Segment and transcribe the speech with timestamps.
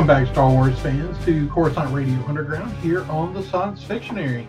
[0.00, 4.48] Welcome back, Star Wars fans, to Coruscant Radio Underground here on the Science Fictionary.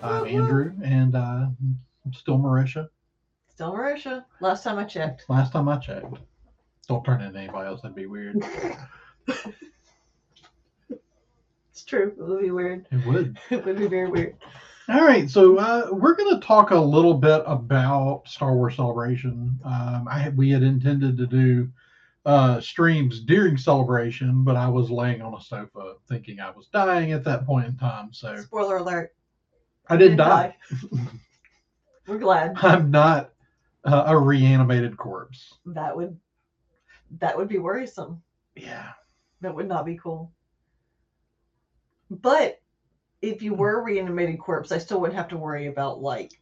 [0.00, 0.38] I'm Woo-hoo.
[0.38, 1.48] Andrew, and uh,
[2.04, 2.88] I'm still Merisha.
[3.48, 4.24] Still Merisha.
[4.40, 5.24] Last time I checked.
[5.28, 6.18] Last time I checked.
[6.86, 8.46] Don't turn into anybody else, that'd be weird.
[10.88, 12.14] It's true.
[12.16, 12.86] It would be weird.
[12.92, 13.36] It would.
[13.50, 14.36] It would be very weird.
[14.88, 19.58] All right, so uh, we're going to talk a little bit about Star Wars Celebration.
[19.64, 21.72] Um, I had, we had intended to do
[22.24, 27.12] uh, streams during Celebration, but I was laying on a sofa thinking I was dying
[27.12, 29.14] at that point in time, so Spoiler alert.
[29.88, 30.56] I didn't die.
[32.06, 32.54] We're glad.
[32.56, 33.32] I'm not
[33.84, 35.54] uh, a reanimated corpse.
[35.66, 36.16] That would
[37.20, 38.22] that would be worrisome.
[38.54, 38.90] Yeah.
[39.40, 40.32] That would not be cool.
[42.10, 42.60] But
[43.20, 46.32] if you were a reanimated corpse, I still wouldn't have to worry about like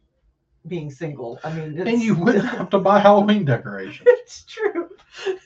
[0.67, 1.39] being single.
[1.43, 4.07] I mean, it's, And you wouldn't have to buy Halloween decorations.
[4.07, 4.80] it's true.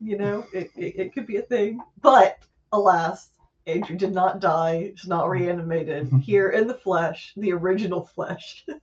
[0.00, 1.80] you know, it, it, it could be a thing.
[2.00, 2.38] But
[2.72, 3.30] alas,
[3.66, 4.92] Andrew did not die.
[4.96, 8.64] He's not reanimated here in the flesh, the original flesh.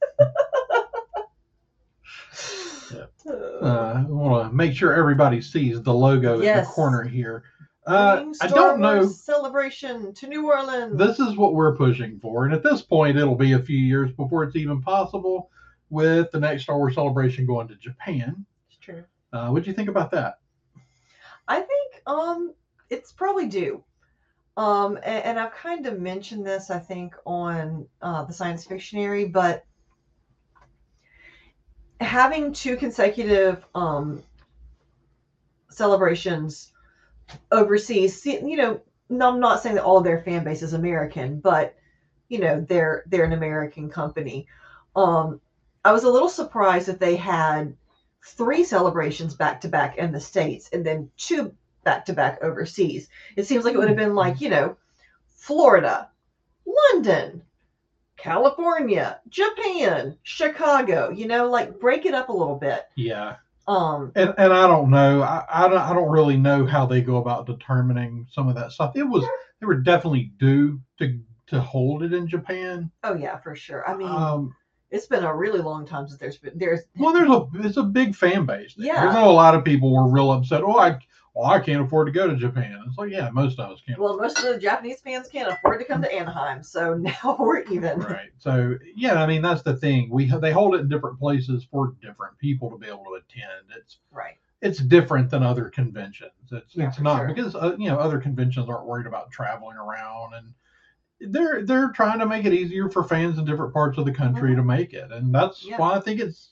[3.61, 7.43] Uh, I want to make sure everybody sees the logo in the corner here.
[7.85, 9.05] Uh, I don't know.
[9.07, 10.97] Celebration to New Orleans.
[10.97, 12.45] This is what we're pushing for.
[12.45, 15.49] And at this point, it'll be a few years before it's even possible
[15.89, 18.45] with the next Star Wars celebration going to Japan.
[19.33, 20.39] Uh, what do you think about that?
[21.47, 22.53] I think um
[22.89, 23.83] it's probably due.
[24.55, 29.25] Um and, and I've kind of mentioned this I think on uh, the science fictionary,
[29.25, 29.63] but
[31.99, 34.21] having two consecutive um
[35.69, 36.71] celebrations
[37.51, 41.75] overseas, you know, I'm not saying that all of their fan base is American, but
[42.29, 44.47] you know, they're they're an American company.
[44.95, 45.39] Um
[45.85, 47.75] I was a little surprised that they had
[48.35, 53.09] three celebrations back to back in the states and then two back to back overseas.
[53.35, 54.75] It seems like it would have been like, you know,
[55.29, 56.09] Florida,
[56.65, 57.41] London,
[58.17, 62.85] California, Japan, Chicago, you know, like break it up a little bit.
[62.95, 63.35] Yeah.
[63.67, 65.21] Um And, and I don't know.
[65.21, 68.71] I, I, don't, I don't really know how they go about determining some of that
[68.71, 68.95] stuff.
[68.95, 69.25] It was,
[69.59, 72.91] they were definitely due to, to hold it in Japan.
[73.03, 73.87] oh yeah, for sure.
[73.89, 74.53] I mean, Um,
[74.89, 77.83] it's been a really long time since there's been there's Well, there's a it's a
[77.83, 78.73] big fan base.
[78.75, 78.87] There.
[78.87, 79.01] Yeah.
[79.03, 80.63] There's a lot of people were real upset.
[80.63, 80.99] Oh, I
[81.35, 82.83] well, I can't afford to go to Japan.
[82.87, 83.99] It's like, yeah, most of us can't.
[83.99, 86.93] well, most of the Japanese fans can't afford to come to Anaheim, so
[87.23, 87.99] now we're even.
[87.99, 88.29] right.
[88.39, 90.09] So yeah, I mean that's the thing.
[90.09, 93.65] We they hold it in different places for different people to be able to attend.
[93.77, 94.35] It's Right.
[94.61, 96.31] it's different than other conventions.
[96.51, 97.27] It's Yeah, it's not sure.
[97.27, 100.53] because uh, you know other conventions aren't worried about traveling around and
[101.19, 104.55] they're they're trying to make it easier for fans in different parts of the country
[104.55, 105.69] to make it, and that's Mm-hmm.
[105.71, 105.77] Yeah.
[105.77, 106.49] why I think it's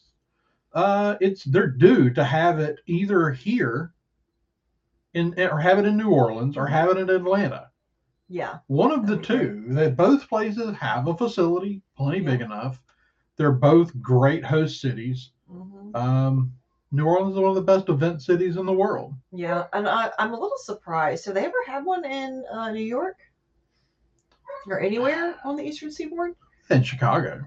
[0.73, 3.93] uh it's they're due to have it either here
[5.13, 7.69] in or have it in New Orleans or have it in Atlanta.
[8.27, 8.57] Yeah.
[8.67, 9.65] One of the two.
[9.69, 12.31] That both places have a facility plenty Yeah.
[12.31, 12.81] big enough.
[13.37, 15.31] They're both great host cities.
[15.47, 16.53] hmm Um,
[16.91, 19.13] New Orleans is one of the best event cities in the world.
[19.31, 21.25] Yeah, and I, I'm a little surprised.
[21.25, 23.17] Have they ever had one in uh, New York
[24.67, 26.35] or anywhere on the Eastern Seaboard?
[26.69, 27.43] In Chicago.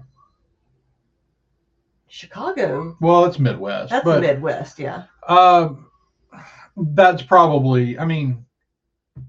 [2.07, 2.97] Chicago.
[3.01, 4.79] Well, it's Midwest, That's but Midwest.
[4.79, 5.03] Yeah.
[5.27, 5.87] um,
[6.77, 7.99] that's probably.
[7.99, 8.45] I mean,
[9.17, 9.21] I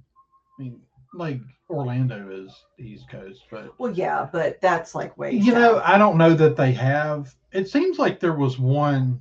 [0.63, 0.81] mean,
[1.15, 5.33] like Orlando is the East Coast, but Well, yeah, but that's like way.
[5.33, 5.83] you know.
[5.85, 7.35] I don't know that they have.
[7.53, 9.21] It seems like there was one.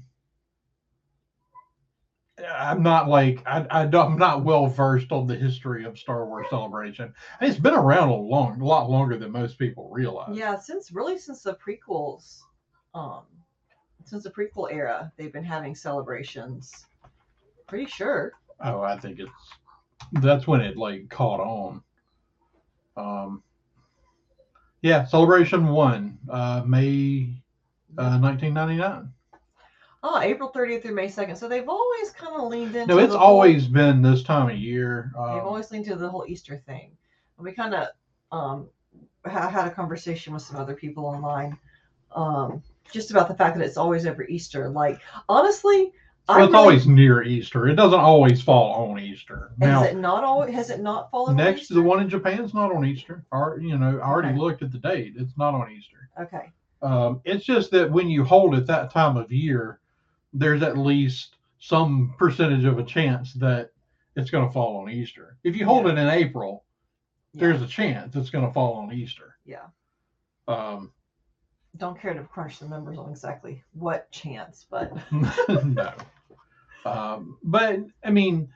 [2.48, 6.26] I'm not like I, I don't, I'm not well versed on the history of Star
[6.26, 7.14] Wars Celebration.
[7.40, 10.36] And it's been around a long, a lot longer than most people realize.
[10.38, 12.40] yeah, since really since the prequels,
[12.94, 13.24] um,
[14.06, 16.88] since the prequel era, they've been having celebrations.
[17.68, 18.34] Pretty sure.
[18.64, 19.32] Oh, I think it's
[20.22, 21.84] that's when it like caught on.
[22.98, 23.44] Um,
[24.82, 27.42] yeah, Celebration One, uh, May
[27.98, 29.12] uh, 1999.
[30.02, 31.38] Oh, April 30th through May 2nd.
[31.38, 32.88] So they've always kind of leaned into.
[32.96, 35.12] No, it's the whole- always been this time of year.
[35.14, 36.92] They've Um, always leaned to the whole Easter thing.
[37.38, 37.88] And we kind of
[38.32, 38.68] um,
[39.26, 41.58] ha- had a conversation with some other people online
[42.16, 42.62] um,
[42.92, 44.70] just about the fact that it's always over Easter.
[44.70, 45.92] Like, honestly,
[46.28, 47.68] well, it's really- always near Easter.
[47.68, 49.52] It doesn't always fall on Easter.
[49.60, 50.54] Has Now, it not always?
[50.54, 51.32] Has it not fallen?
[51.32, 53.26] on next the one in Japan's not on Easter.
[53.32, 54.38] Or you know, I already Okay.
[54.38, 55.16] looked at the date.
[55.18, 56.10] It's not on Easter.
[56.22, 56.52] Okay.
[56.82, 59.80] Um, it's just that when you hold it that time of year,
[60.34, 63.72] there's at least some percentage of a chance that
[64.16, 65.38] it's going to fall on Easter.
[65.44, 65.94] If you hold Yeah.
[65.94, 66.64] it in April,
[67.34, 67.48] Yeah.
[67.48, 69.36] there's a chance it's going to fall on Easter.
[69.46, 69.68] Yeah.
[70.48, 70.92] Um,
[71.78, 75.94] Don't care to crunch the numbers on exactly what chance, but no.
[76.86, 78.50] Um, but I mean,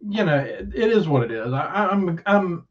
[0.00, 1.52] you know, it, it is what it is.
[1.52, 2.66] I, I'm I'm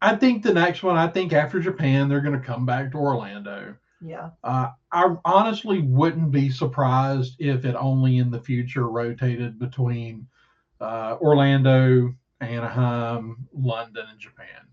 [0.00, 2.98] I think the next one, I think after Japan, they're going to come back to
[2.98, 3.74] Orlando.
[4.00, 4.30] Yeah.
[4.44, 10.26] Uh, I honestly wouldn't be surprised if it only in the future rotated between
[10.80, 14.68] uh, Orlando, Anaheim, London, and Japan.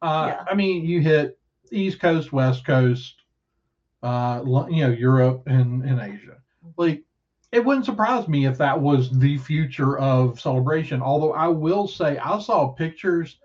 [0.00, 0.44] Uh, Yeah.
[0.50, 1.38] I mean, you hit
[1.70, 3.14] East Coast, West Coast,
[4.02, 6.38] uh, you know, Europe and, and Asia.
[6.76, 7.02] Like,
[7.52, 11.02] it wouldn't surprise me if that was the future of celebration.
[11.02, 13.38] Although I will say, I saw pictures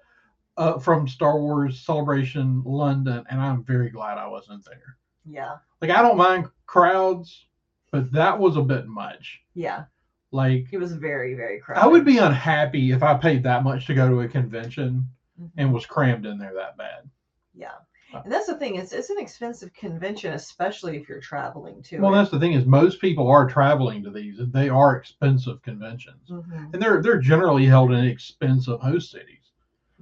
[0.58, 4.98] uh, from Star Wars Celebration London, and I'm very glad I wasn't there.
[5.26, 5.56] Yeah.
[5.82, 7.46] Like, I don't mind crowds,
[7.92, 9.42] but that was a bit much.
[9.54, 9.86] Yeah.
[10.32, 11.84] Like, It was very, very crowded.
[11.84, 15.08] I would be unhappy if I paid that much to go to a convention
[15.42, 15.52] Mhm.
[15.58, 17.10] and was crammed in there that bad.
[17.56, 17.72] Yeah.
[18.14, 21.96] Uh, And that's the thing, it's it's an expensive convention, especially if you're traveling to
[21.96, 22.02] it.
[22.02, 22.18] Well, it.
[22.18, 26.30] that's the thing is most people are traveling to these, and they are expensive conventions,
[26.30, 26.74] Mhm.
[26.74, 29.43] and they're they're generally held in expensive host cities.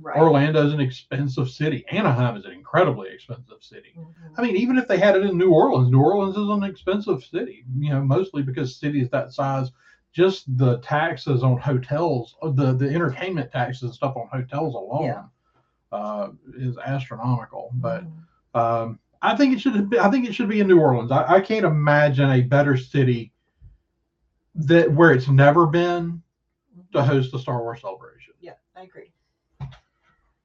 [0.01, 0.17] Right.
[0.17, 1.85] Orlando's an expensive city.
[1.91, 3.93] Anaheim is an incredibly expensive city.
[3.97, 4.13] Mhm.
[4.37, 7.23] I mean, even if they had it in New Orleans, New Orleans is an expensive
[7.23, 7.65] city.
[7.77, 9.71] You know, mostly because cities that size,
[10.11, 15.03] just the taxes on hotels, uh, the the entertainment taxes and stuff on hotels alone,
[15.03, 15.23] Yeah.
[15.91, 17.69] uh, is astronomical.
[17.75, 18.59] But Mhm.
[18.59, 19.89] um, I think it should.
[19.89, 21.11] Be, I think it should be in New Orleans.
[21.11, 23.31] I, I can't imagine a better city
[24.55, 26.21] that where it's never been
[26.93, 28.33] to host the Star Wars celebration.
[28.39, 29.11] Yeah, I agree.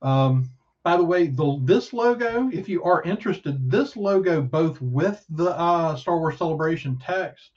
[0.02, 0.50] Um,
[0.84, 5.50] by the way, the this logo, if you are interested, this logo both with the
[5.50, 7.50] uh, Star Wars Celebration text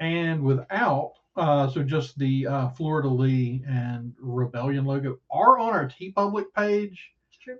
[0.00, 6.46] and without, uh, so just the uh, fleur-de-lis and Rebellion logo are on our TeePublic
[6.56, 7.10] page.
[7.28, 7.58] It's true.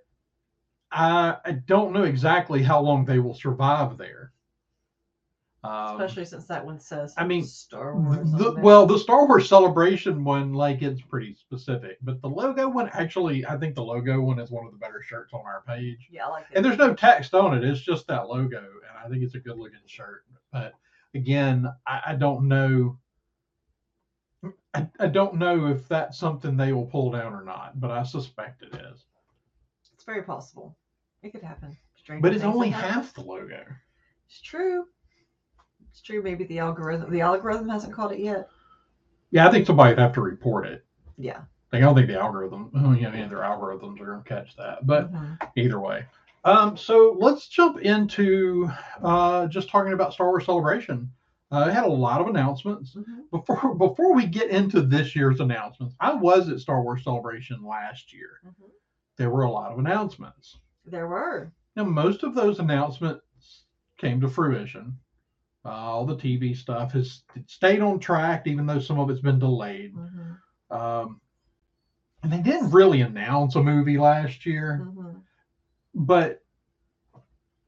[0.91, 4.33] I, I don't know exactly how long they will survive there.
[5.67, 8.31] Um, Especially since that one says I mean, Star Wars.
[8.31, 12.89] the, well, the Star Wars Celebration one, like it's pretty specific, but the logo one,
[12.93, 16.09] actually, I think the logo one is one of the better shirts on our page.
[16.09, 16.57] yeah, I like it.
[16.57, 19.41] And there's no text on it; it's just that logo, and I think it's a
[19.41, 20.25] good looking shirt.
[20.53, 20.75] But
[21.15, 22.99] again, I, I don't know.
[24.73, 28.05] I, I don't know if that's something they will pull down or not, but I
[28.05, 29.05] suspect it is.
[29.95, 30.77] It's very possible.
[31.25, 31.77] It could happen.
[31.97, 33.65] Stranger But it's only half the logo.
[34.29, 34.87] It's true.
[35.97, 36.21] It's true.
[36.23, 37.11] Maybe the algorithm.
[37.11, 38.51] The algorithm hasn't caught it yet.
[39.31, 40.85] Yeah, I think somebody'd have to report it.
[41.17, 41.39] Yeah.
[41.73, 44.23] Like, I don't think the algorithm, oh, you know, any of their algorithms are going
[44.23, 44.87] to catch that.
[44.87, 45.39] But Mhm.
[45.57, 46.05] either way.
[46.45, 48.71] Um, so let's jump into
[49.03, 51.11] uh, just talking about Star Wars Celebration.
[51.51, 52.95] Uh, it had a lot of announcements.
[52.95, 53.31] Mhm.
[53.31, 58.13] Before before we get into this year's announcements, I was at Star Wars Celebration last
[58.13, 58.41] year.
[58.47, 58.69] Mhm.
[59.17, 60.59] There were a lot of announcements.
[60.85, 61.53] There were.
[61.75, 63.23] Now, most of those announcements
[63.97, 64.99] came to fruition.
[65.67, 69.41] Uh, all the TV stuff has stayed on track, even though some of it's been
[69.41, 69.95] delayed.
[69.97, 70.39] Mhm.
[70.71, 71.21] Um,
[72.23, 74.83] and they didn't really announce a movie last year.
[74.85, 75.23] Mhm.
[75.99, 76.43] but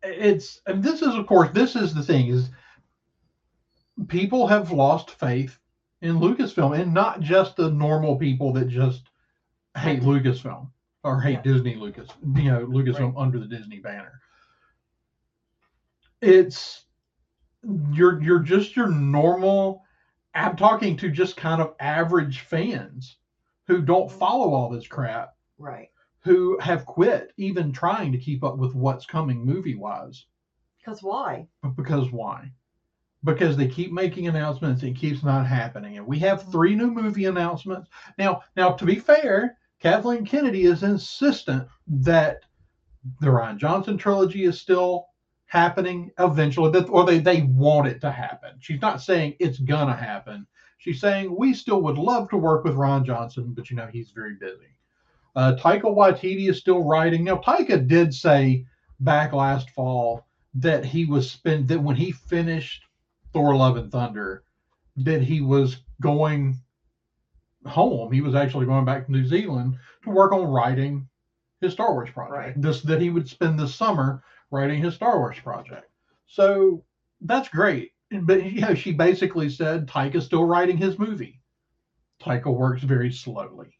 [0.02, 2.50] it's and this is of course this is the thing is
[4.06, 5.58] people have lost faith
[6.02, 9.08] in Lucasfilm and not just the normal people that just
[9.78, 10.70] hate Lucasfilm
[11.04, 11.52] or hate Yeah.
[11.52, 14.20] Disney Lucas you know Lucasfilm under the Disney banner
[16.20, 16.84] it's
[17.92, 19.82] you're you're just your normal
[20.34, 23.16] I'm talking to just kind of average fans
[23.66, 24.18] who don't mm-hmm.
[24.18, 25.88] follow all this crap Right.
[26.20, 30.26] who have quit even trying to keep up with what's coming movie wise.
[30.78, 31.48] Because why?
[31.76, 32.52] Because why?
[33.24, 35.98] Because they keep making announcements, it keeps not happening.
[35.98, 36.52] And we have mm-hmm.
[36.52, 37.88] three new movie announcements.
[38.16, 42.42] Now, now to be fair, Kathleen Kennedy is insistent that
[43.20, 45.06] the Rian Johnson trilogy is still
[45.48, 48.50] happening eventually, or they, they want it to happen.
[48.60, 50.46] She's not saying it's gonna happen.
[50.76, 54.10] She's saying we still would love to work with Ron Johnson, but you know he's
[54.10, 54.76] very busy.
[55.34, 57.24] Uh, Taika Waititi is still writing.
[57.24, 58.66] Now, Taika did say
[59.00, 62.84] back last fall that he was spend that when he finished
[63.32, 64.44] Thor: Love and Thunder,
[64.96, 66.58] that he was going
[67.64, 68.12] home.
[68.12, 71.08] He was actually going back to New Zealand to work on writing
[71.62, 72.36] his Star Wars project.
[72.36, 72.62] Right.
[72.62, 75.90] This that he would spend the summer writing his Star Wars project.
[76.26, 76.84] So
[77.20, 77.92] that's great.
[78.10, 81.40] But you know, she basically said Taika's still writing his movie.
[82.20, 83.78] Taika works very slowly.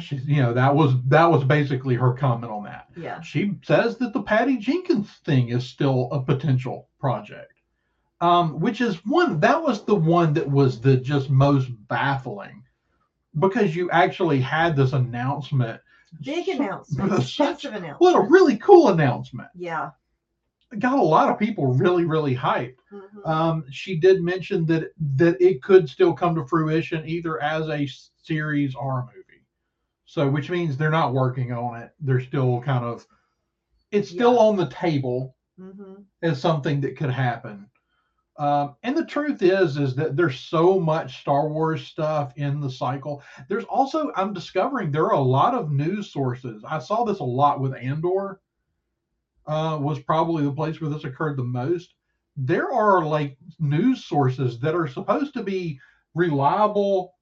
[0.00, 2.86] She, you know, that was that was basically her comment on that.
[2.96, 3.20] Yeah.
[3.20, 7.52] She says that the Patty Jenkins thing is still a potential project,
[8.20, 12.62] um, which is one that was the one that was the just most baffling
[13.38, 15.80] because you actually had this announcement.
[16.20, 17.22] Big announcement.
[17.22, 17.96] such- announcement.
[18.00, 19.48] What a really cool announcement!
[19.54, 19.90] Yeah.
[20.78, 22.76] Got a lot of people really really hyped.
[22.92, 23.26] Mhm.
[23.28, 27.86] Um, she did mention that that it could still come to fruition either as a
[28.22, 29.44] series or a movie.
[30.06, 31.90] So, which means they're not working on it.
[32.00, 33.06] They're still kind of,
[33.90, 34.40] it's still Yeah.
[34.40, 36.04] on the table Mhm.
[36.22, 37.66] as something that could happen.
[38.38, 42.70] Um, and the truth is, is that there's so much Star Wars stuff in the
[42.70, 43.22] cycle.
[43.48, 46.64] There's also, I'm discovering there are a lot of news sources.
[46.66, 48.40] I saw this a lot with Andor.
[49.44, 51.94] Uh, was probably the place where this occurred the most.
[52.36, 55.80] There are like news sources that are supposed to be
[56.14, 57.14] reliable,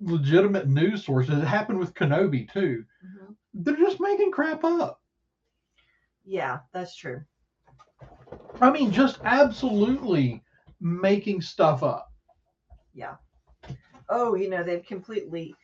[0.00, 1.38] legitimate news sources.
[1.38, 2.84] It happened with Kenobi too.
[3.04, 3.36] Mhm.
[3.52, 5.02] They're just making crap up.
[6.24, 7.22] Yeah, that's true.
[8.64, 10.42] I mean, just absolutely
[10.80, 12.10] making stuff up.
[12.94, 13.16] Yeah.
[14.08, 15.54] Oh, you know, they've completely.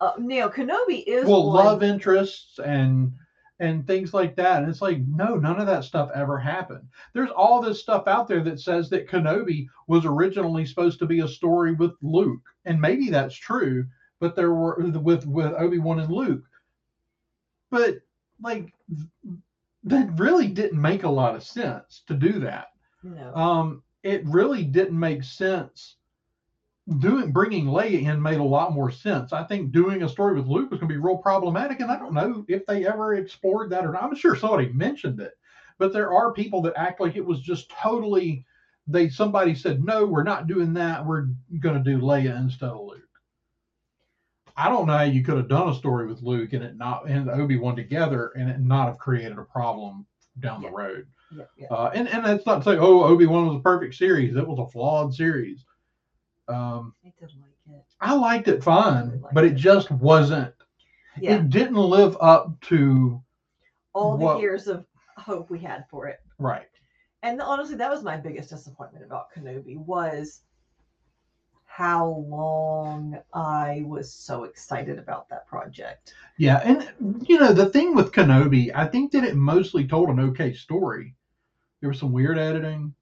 [0.00, 3.12] Uh, now, Kenobi is Well, one- love interests and
[3.60, 4.62] and things like that.
[4.62, 6.88] And it's like, no, none of that stuff ever happened.
[7.12, 11.20] There's all this stuff out there that says that Kenobi was originally supposed to be
[11.20, 13.86] a story with Luke, and maybe that's true.
[14.18, 16.44] But there were with with Obi Wan and Luke,
[17.70, 18.00] but
[18.42, 18.72] like
[19.84, 22.68] that really didn't make a lot of sense to do that.
[23.02, 23.34] No.
[23.34, 25.96] um, it really didn't make sense.
[26.98, 29.32] Doing bringing Leia in made a lot more sense.
[29.32, 31.98] I think doing a story with Luke was going to be real problematic, and I
[31.98, 34.02] don't know if they ever explored that or not.
[34.02, 35.34] I'm sure somebody mentioned it,
[35.78, 38.44] but there are people that act like it was just totally.
[38.86, 41.04] They somebody said no, we're not doing that.
[41.04, 41.28] We're
[41.60, 43.09] going to do Leia instead of Luke.
[44.60, 47.08] I don't know how you could have done a story with Luke and it not
[47.08, 50.06] and Obi Wan together and it not have created a problem
[50.40, 50.68] down Yeah.
[50.70, 51.06] the road.
[51.36, 51.66] yeah, yeah.
[51.68, 54.36] Uh, and and that's not to say, oh, Obi Wan was a perfect series.
[54.36, 55.64] It was a flawed series.
[56.48, 57.84] Um, I did like it.
[58.00, 59.56] I liked it fine, Really liked but it it.
[59.56, 60.52] just wasn't.
[61.20, 61.36] Yeah.
[61.36, 63.22] It didn't live up to
[63.92, 64.84] All the years of
[65.16, 66.18] hope we had for it.
[66.38, 66.66] right.
[67.22, 70.40] And honestly, that was my biggest disappointment about Kenobi was
[71.72, 76.14] how long I was so excited about that project.
[76.36, 76.90] Yeah, and
[77.28, 81.14] you know the thing with Kenobi, I think that it mostly told an okay story.
[81.80, 82.92] There was some weird editing.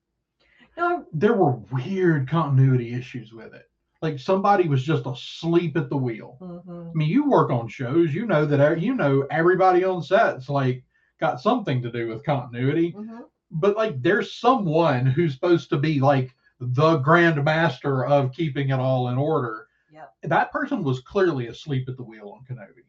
[0.77, 3.69] No, There were weird continuity issues with it.
[4.03, 6.37] Like somebody was just asleep at the wheel.
[6.41, 6.91] mhm.
[6.91, 10.85] I mean, you work on shows, you know that you know everybody on set's like
[11.19, 12.93] got something to do with continuity.
[12.93, 13.25] Mhm.
[13.51, 18.81] But like, there's someone who's supposed to be like the grand master of keeping it
[18.81, 19.67] all in order.
[19.93, 20.15] Yep.
[20.25, 22.85] That person was clearly asleep at the wheel on Kenobi,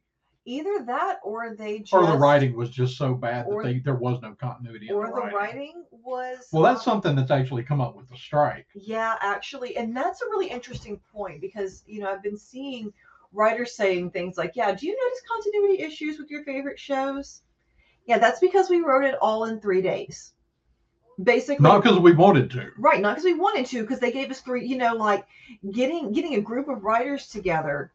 [0.46, 3.96] either that or they just or the writing was just so bad that they there
[3.96, 5.36] was no continuity in or the the writing.
[5.38, 8.68] writing was Well, that's um, something that's actually come up with the strike.
[8.74, 12.92] Yeah, actually, and that's a really interesting point because you know I've been seeing
[13.32, 17.44] writers saying things like, "Yeah, do you notice continuity issues with your favorite shows?"
[18.06, 20.34] Yeah, that's because we wrote it all in three days,
[21.22, 21.64] basically.
[21.64, 22.72] Not because we wanted to.
[22.78, 24.66] right, not because we wanted to, because they gave us three.
[24.66, 25.26] You know, like
[25.72, 27.92] getting getting a group of writers together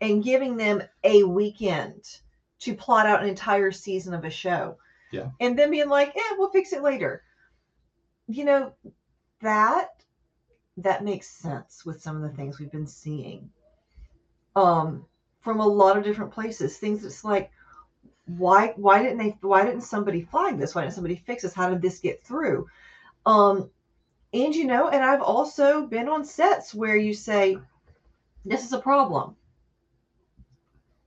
[0.00, 2.04] and giving them a weekend
[2.60, 4.76] to plot out an entire season of a show.
[5.10, 5.30] Yeah.
[5.40, 7.22] And then being like, yeah we'll fix it later."
[8.28, 8.72] You know,
[9.40, 9.88] that
[10.78, 13.50] that makes sense with some of the things we've been seeing
[14.56, 15.04] um
[15.40, 17.50] from a lot of different places things that's like
[18.26, 20.74] why why didn't they why didn't somebody flag this?
[20.74, 21.54] Why didn't somebody fix this?
[21.54, 22.66] How did this get through?
[23.26, 23.70] Um
[24.34, 27.58] and you know and i've also been on sets where you say
[28.44, 29.36] this is a problem.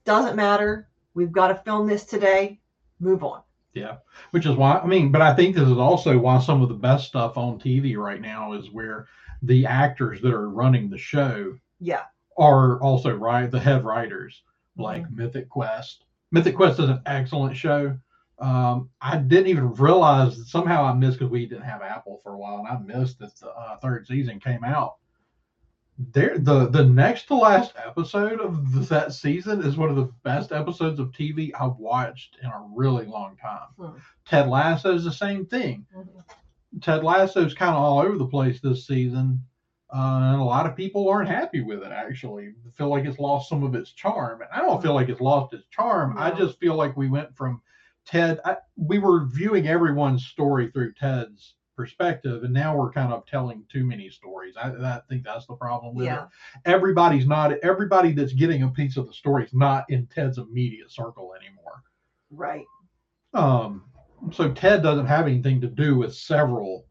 [0.06, 0.88] Doesn't matter.
[1.16, 2.60] We've got to film this today.
[3.00, 3.42] Move on.
[3.74, 3.98] Yeah,
[4.32, 6.76] which is why I mean, but I think this is also why some of the
[6.76, 9.08] best stuff on TV right now is where
[9.42, 12.04] the actors that are running the show yeah.
[12.38, 14.42] are also right the head writers,
[14.76, 14.84] Mm-hmm.
[14.84, 16.04] like Mythic Quest.
[16.36, 17.98] Mythic Quest is an excellent show.
[18.40, 22.34] Um, I didn't even realize that somehow I missed because we didn't have Apple for
[22.34, 24.98] a while, and I missed that the uh, third season came out.
[25.98, 30.52] There, the the next to last episode of that season is one of the best
[30.52, 33.70] episodes of TV I've watched in a really long time.
[33.78, 33.98] Hmm.
[34.26, 35.86] Ted Lasso is the same thing.
[36.82, 39.42] Ted Lasso is kind of all over the place this season,
[39.94, 41.92] uh, and a lot of people aren't happy with it.
[41.92, 45.22] Actually, feel like it's lost some of its charm, and I don't feel like it's
[45.22, 46.16] lost its charm.
[46.18, 47.62] I just feel like we went from
[48.06, 48.40] Ted.
[48.46, 53.64] I, we were viewing everyone's story through Ted's perspective, and now we're kind of telling
[53.72, 54.56] too many stories.
[54.58, 56.30] I, I think that's the problem with yeah it.
[56.66, 57.52] Everybody's not.
[57.60, 61.84] Everybody that's getting a piece of the story is not in Ted's immediate circle anymore.
[62.32, 62.66] right
[63.34, 63.84] Um,
[64.32, 66.86] so Ted doesn't have anything to do with several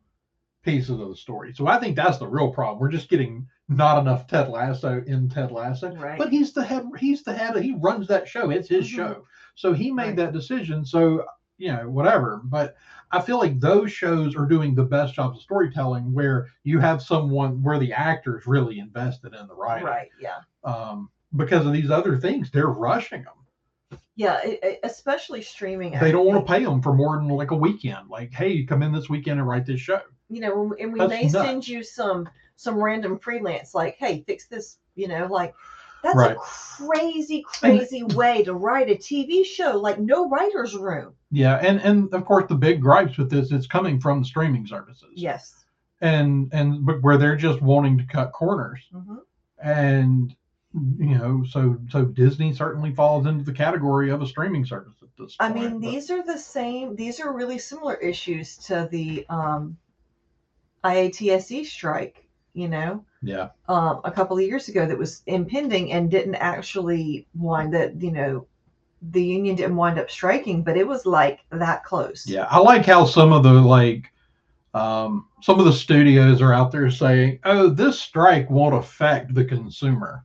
[0.64, 1.52] pieces of the story.
[1.54, 2.78] So I think that's the real problem.
[2.80, 5.94] We're just getting not enough Ted Lasso in Ted Lasso.
[5.97, 6.85] right But he's the head.
[6.99, 7.56] He's the head.
[7.62, 8.50] He runs that show.
[8.50, 8.97] It's his Mhm.
[8.97, 9.26] show.
[9.54, 10.16] So he made Right.
[10.16, 10.85] that decision.
[10.85, 11.25] So
[11.56, 12.40] you know, whatever.
[12.44, 12.75] But
[13.12, 17.00] I feel like those shows are doing the best jobs of storytelling where you have
[17.00, 19.87] someone where the actors really invested in the writing.
[19.87, 20.09] Right.
[20.21, 20.40] Yeah.
[20.64, 24.00] Um, because of these other things, they're rushing them.
[24.16, 24.40] Yeah.
[24.83, 25.97] Especially streaming.
[26.00, 28.09] They don't want to pay them for more than like a weekend.
[28.11, 30.00] Like, hey, come in this weekend and write this show.
[30.35, 31.33] You know, and we That's may nuts.
[31.33, 35.55] send you some some random freelance, like, hey, fix this, you know, like
[36.03, 36.37] that's Right.
[36.37, 41.14] a crazy, crazy way to write a TV show, like no writer's room.
[41.31, 44.67] Yeah, and and of course the big gripes with this, it's coming from the streaming
[44.67, 45.09] services.
[45.14, 45.64] Yes.
[46.00, 48.81] And and but where they're just wanting to cut corners.
[48.93, 49.17] hmm
[49.62, 50.35] and
[50.99, 55.09] you know so so disney certainly falls into the category of a streaming service at
[55.17, 55.53] this point.
[55.53, 56.97] I mean, but- these are the same.
[56.97, 59.76] These are really similar issues to the um,
[60.85, 62.21] IATSE strike.
[62.53, 67.26] You know, yeah um, a couple of years ago that was impending and didn't actually
[67.35, 67.91] wind up.
[67.99, 68.47] You know,
[69.11, 72.26] the union didn't wind up striking, but it was like that close.
[72.29, 74.12] yeah i like how some of the like
[74.73, 79.45] um some of the studios are out there saying oh this strike won't affect the
[79.45, 80.25] consumer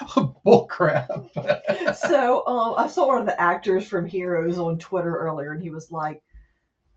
[0.44, 1.10] bull crap
[2.08, 5.70] so um, I saw one of the actors from Heroes on Twitter earlier, and he
[5.70, 6.22] was like,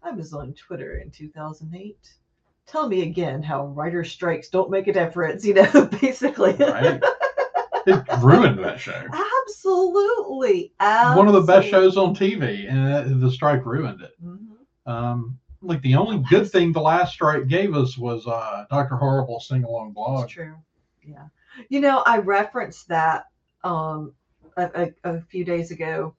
[0.04, 1.98] "I was on Twitter in 2008.
[2.72, 6.54] Tell me again how writer strikes don't make a difference." You know, basically.
[6.60, 7.04] right
[7.88, 9.02] it ruined that show
[9.48, 10.72] Absolutely,
[11.16, 14.48] one of the best shows on tv and uh, the strike ruined it Mhm.
[14.86, 19.40] um like the only good thing the last strike gave us was uh dr horrible
[19.40, 20.56] sing along blog It's true.
[21.04, 21.28] Yeah.
[21.70, 23.26] You know, I referenced that
[23.64, 24.14] um
[24.58, 24.70] a,
[25.04, 26.14] a, a few days ago.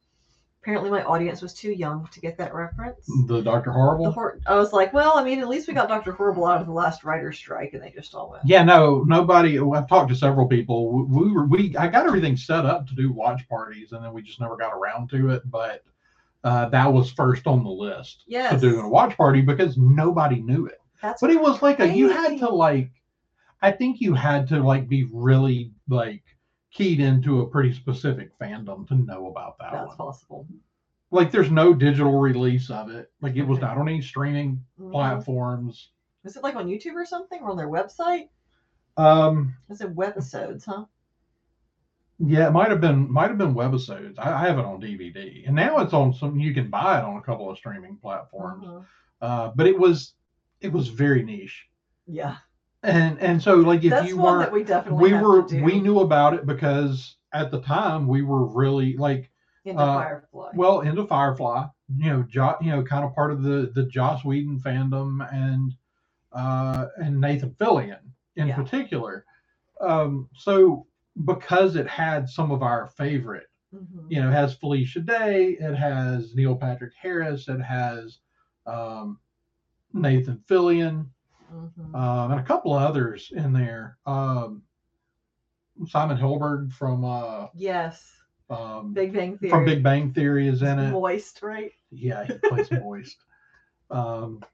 [0.62, 3.06] Apparently, my audience was too young to get that reference.
[3.26, 4.12] the Doctor The Horrible.
[4.12, 6.66] hor- I was like, well, I mean, at least we got Doctor Horrible out of
[6.66, 8.42] the last writer's strike, and they just all went.
[8.46, 9.58] Yeah, no, nobody.
[9.58, 10.92] I've talked to several people.
[10.92, 14.12] We we were we I got everything set up to do watch parties, and then
[14.12, 15.42] we just never got around to it.
[15.50, 15.82] But
[16.44, 18.52] uh, that was first on the list Yes.
[18.52, 20.78] to doing a watch party because nobody knew it.
[21.00, 22.90] That's But it was like a you had to like,
[23.62, 26.22] I think you had to like be really like
[26.70, 29.96] keyed into a pretty specific fandom to know about that that's one.
[29.96, 30.46] possible.
[31.10, 33.10] Like, there's no digital release of it.
[33.20, 33.66] Like, it was Okay.
[33.66, 34.92] not on any streaming Mhm.
[34.92, 35.90] platforms.
[36.24, 38.28] Is it like on YouTube or something, or on their website?
[38.96, 40.84] Um, Is it webisodes, huh?
[42.18, 44.18] Yeah, it might have been might have been webisodes.
[44.18, 46.38] I, I have it on DVD, and now it's on some.
[46.38, 48.66] You can buy it on a couple of streaming platforms.
[48.66, 48.84] Mhm.
[49.22, 50.14] Uh, but it was
[50.60, 51.66] it was very niche,
[52.06, 52.36] Yeah,
[52.82, 56.34] and and so like if that's you that we definitely we were we knew about
[56.34, 59.30] it because at the time we were really like
[59.64, 60.50] into uh, Firefly.
[60.54, 61.66] well into Firefly.
[61.96, 65.74] You know, jo, you know, kind of part of the the Joss Whedon fandom and
[66.32, 67.98] uh, and Nathan Fillion
[68.36, 68.56] in Yeah.
[68.56, 69.24] particular.
[69.80, 70.86] Um, so
[71.24, 74.06] because it had some of our favorite Mhm.
[74.08, 78.18] you know, it has Felicia Day, it has Neil Patrick Harris, it has
[78.66, 79.18] um,
[79.92, 81.06] Nathan Fillion,
[81.52, 81.94] Mhm.
[81.94, 83.98] um, and a couple of others in there.
[84.06, 84.62] Um,
[85.86, 88.12] Simon Helberg from uh, yes,
[88.50, 89.50] um, Big Bang Theory.
[89.50, 90.90] from Big Bang Theory is in it.
[90.90, 91.72] Moist, right?
[91.90, 93.16] Yeah, he plays Moist.
[93.90, 94.44] Um,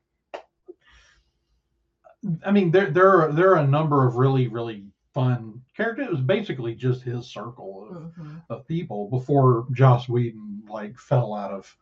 [2.45, 6.07] I mean, there there are there are a number of really really fun characters.
[6.07, 8.43] It was basically just his circle of Mhm.
[8.51, 11.77] of people before Joss Whedon like fell out of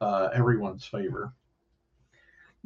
[0.00, 1.32] uh, everyone's favor.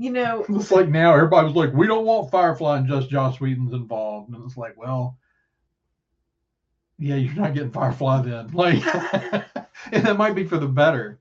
[0.00, 3.38] You know, It's like now everybody was like, we don't want Firefly and just Joss
[3.38, 5.18] Whedon's involved, and it's like, well,
[6.98, 8.82] yeah, you're not getting Firefly then, like,
[9.92, 11.20] and that might be for the better.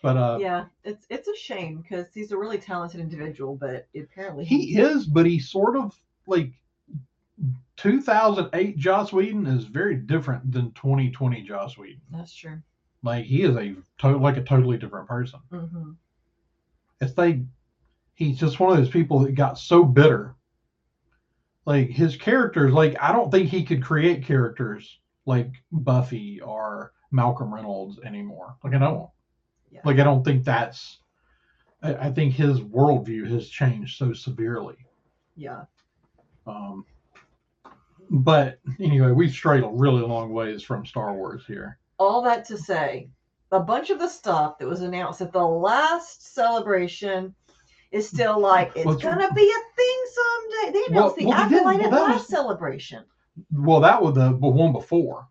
[0.00, 4.46] But uh, yeah, it's it's a shame because he's a really talented individual, but apparently
[4.46, 5.94] he is, but he's sort of
[6.26, 6.52] like
[7.76, 12.00] 2008 Joss Whedon is very different than 2020 Joss Whedon.
[12.10, 12.62] That's true.
[13.02, 15.40] Like he is a to- like a totally different person.
[15.50, 15.90] hmm
[17.00, 17.38] it's like
[18.18, 20.34] he's just one of those people that got so bitter.
[21.64, 27.54] Like his characters, like I don't think he could create characters like Buffy or Malcolm
[27.54, 28.56] Reynolds anymore.
[28.64, 29.08] Like I don't.
[29.70, 29.80] Yeah.
[29.84, 30.98] Like I don't think that's.
[31.80, 34.76] I, I think his worldview has changed so severely.
[35.36, 35.64] Yeah.
[36.44, 36.86] Um,
[38.10, 41.78] but anyway, we've strayed a really long ways from Star Wars here.
[41.98, 43.10] All that to say,
[43.52, 47.34] a bunch of the stuff that was announced at the last celebration
[47.90, 50.72] is still like it's Well, gonna be a thing someday.
[50.78, 53.04] They Well- announced the well, they did- acolyte well, at was- celebration.
[53.52, 55.28] Well, that was the, the one before.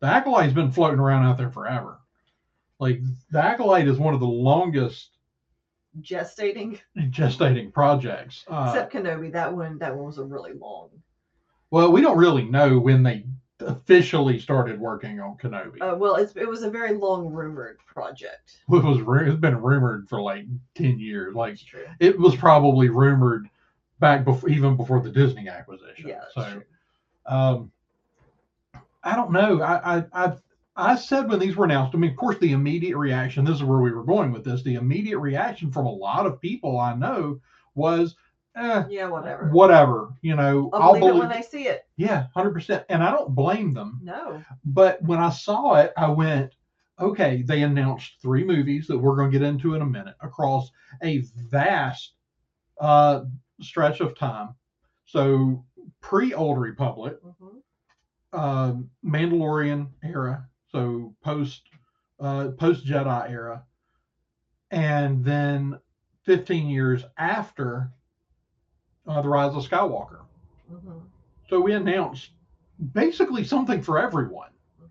[0.00, 2.00] The Acolyte's been floating around out there forever.
[2.80, 5.10] Like the Acolyte is one of the longest
[6.00, 8.44] Gestating, gestating projects.
[8.48, 9.32] Uh, except Kenobi.
[9.32, 10.90] That one, that one was a really long.
[11.70, 13.24] well, we don't really know when they
[13.60, 15.80] officially started working on Kenobi.
[15.80, 18.58] Uh, well, it's, it was a very long rumored project.
[18.68, 20.44] it was it's been rumored for like
[20.74, 21.34] 10 years.
[21.34, 21.58] Like
[22.00, 23.48] it was probably rumored
[24.00, 26.08] back before even before the Disney acquisition.
[26.08, 26.62] Yeah, that's so true.
[27.26, 27.72] um
[29.02, 29.62] I don't know.
[29.62, 30.32] I, I I
[30.76, 33.64] I said when these were announced, I mean, of course, the immediate reaction, this is
[33.64, 34.62] where we were going with this.
[34.62, 37.40] The immediate reaction from a lot of people I know
[37.74, 38.14] was,
[38.58, 39.48] eh, Yeah, whatever.
[39.50, 41.86] whatever, you know, I'll I'll believe it when I see it.
[41.96, 42.84] yeah, hundred percent.
[42.88, 44.00] And I don't blame them.
[44.02, 44.42] No.
[44.64, 46.52] But when I saw it, I went,
[47.00, 50.70] okay, they announced three movies that we're going to get into in a minute across
[51.02, 51.18] a
[51.48, 52.12] vast
[52.80, 53.24] uh,
[53.60, 54.50] stretch of time.
[55.06, 55.64] So
[56.00, 57.62] pre Old Republic, Mhm.
[58.38, 61.62] um, Mandalorian era, so post
[62.20, 63.64] uh, post Jedi era,
[64.70, 65.78] and then
[66.24, 67.90] 15 years after
[69.08, 70.20] uh, the Rise of Skywalker.
[70.70, 71.02] Mhm.
[71.48, 72.30] So we announced
[72.92, 74.50] basically something for everyone.
[74.80, 74.88] Mhm.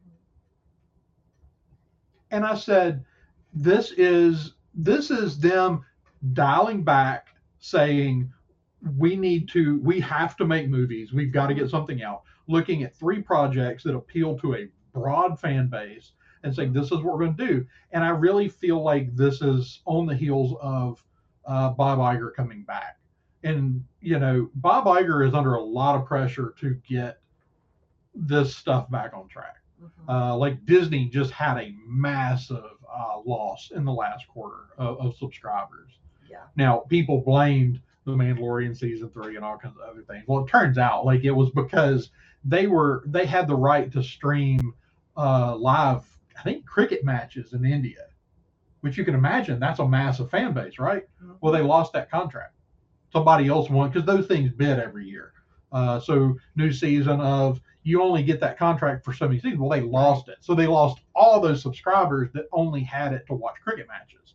[2.32, 3.06] and I said,
[3.53, 5.86] "This is this is them
[6.34, 7.27] dialing back,
[7.60, 8.32] saying
[8.97, 11.12] we need to, we have to make movies.
[11.13, 12.23] We've got to get something out.
[12.47, 16.12] Looking at three projects that appeal to a broad fan base,
[16.43, 17.65] and saying this is what we're going to do.
[17.91, 21.03] And I really feel like this is on the heels of
[21.45, 22.96] uh, Bob Iger coming back.
[23.43, 27.19] And you know, Bob Iger is under a lot of pressure to get
[28.15, 29.58] this stuff back on track.
[29.82, 29.89] Mhm.
[30.10, 35.15] Uh, like Disney just had a massive uh, loss in the last quarter of, of
[35.17, 35.91] subscribers.
[36.30, 36.43] Yeah.
[36.56, 40.23] Now, people blamed the Mandalorian season three and all kinds of other things.
[40.28, 42.10] Well, it turns out like it was because
[42.43, 44.73] they were they had the right to stream
[45.15, 46.04] uh, live,
[46.38, 48.06] I think, cricket matches in India,
[48.82, 51.04] which you can imagine that's a massive fan base, right?
[51.23, 51.36] Mhm.
[51.41, 52.54] Well, they lost that contract.
[53.12, 55.34] Somebody else won because those things bid every year.
[55.72, 59.60] Uh, so new season of you only get that contract for so many seasons.
[59.60, 63.34] Well, they lost it, so they lost all those subscribers that only had it to
[63.34, 64.34] watch cricket matches,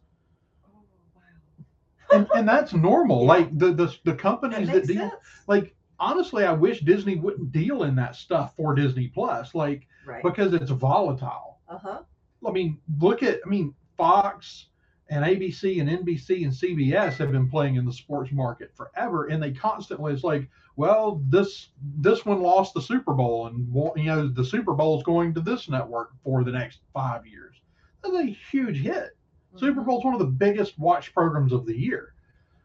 [0.66, 2.18] Oh, wow.
[2.18, 3.20] and, and that's normal.
[3.22, 3.28] Yeah.
[3.28, 5.14] Like the the, the companies that makes deal, sense.
[5.46, 10.22] like honestly, I wish Disney wouldn't deal in that stuff for Disney Plus, like Right.
[10.22, 11.58] because it's volatile.
[11.68, 12.02] Uh huh.
[12.46, 14.66] I mean, look at, I mean, Fox
[15.12, 19.42] and ABC and NBC and CBS have been playing in the sports market forever, and
[19.42, 24.26] they constantly, it's like, well, this this one lost the Super Bowl, and you know
[24.26, 27.56] the Super Bowl is going to this network for the next five years.
[28.02, 29.10] That's a huge hit.
[29.56, 32.14] Super Bowl is one of the biggest watch programs of the year.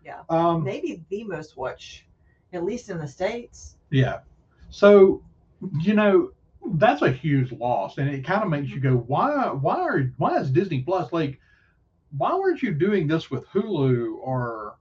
[0.05, 0.21] Yeah.
[0.29, 2.05] Um, Maybe the most watch,
[2.53, 3.75] at least in the states.
[3.89, 4.19] Yeah.
[4.69, 5.21] So,
[5.81, 6.31] you know,
[6.75, 9.49] that's a huge loss, and it kind of makes you go, why?
[9.49, 10.13] Why are?
[10.15, 11.41] Why is Disney Plus like?
[12.15, 14.77] Why weren't you doing this with Hulu or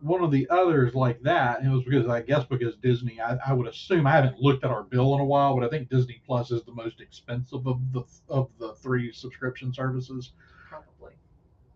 [0.00, 1.60] one of the others like that?
[1.60, 3.20] And it was because I guess because Disney.
[3.20, 5.68] I, I would assume I haven't looked at our bill in a while, but I
[5.68, 10.32] think Disney Plus is the most expensive of the of the three subscription services.
[10.68, 11.14] Probably.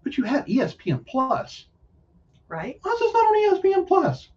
[0.02, 1.66] But you had E ESPN Plus.
[2.48, 2.78] Right.
[2.82, 4.28] Why is this not on ESPN Plus?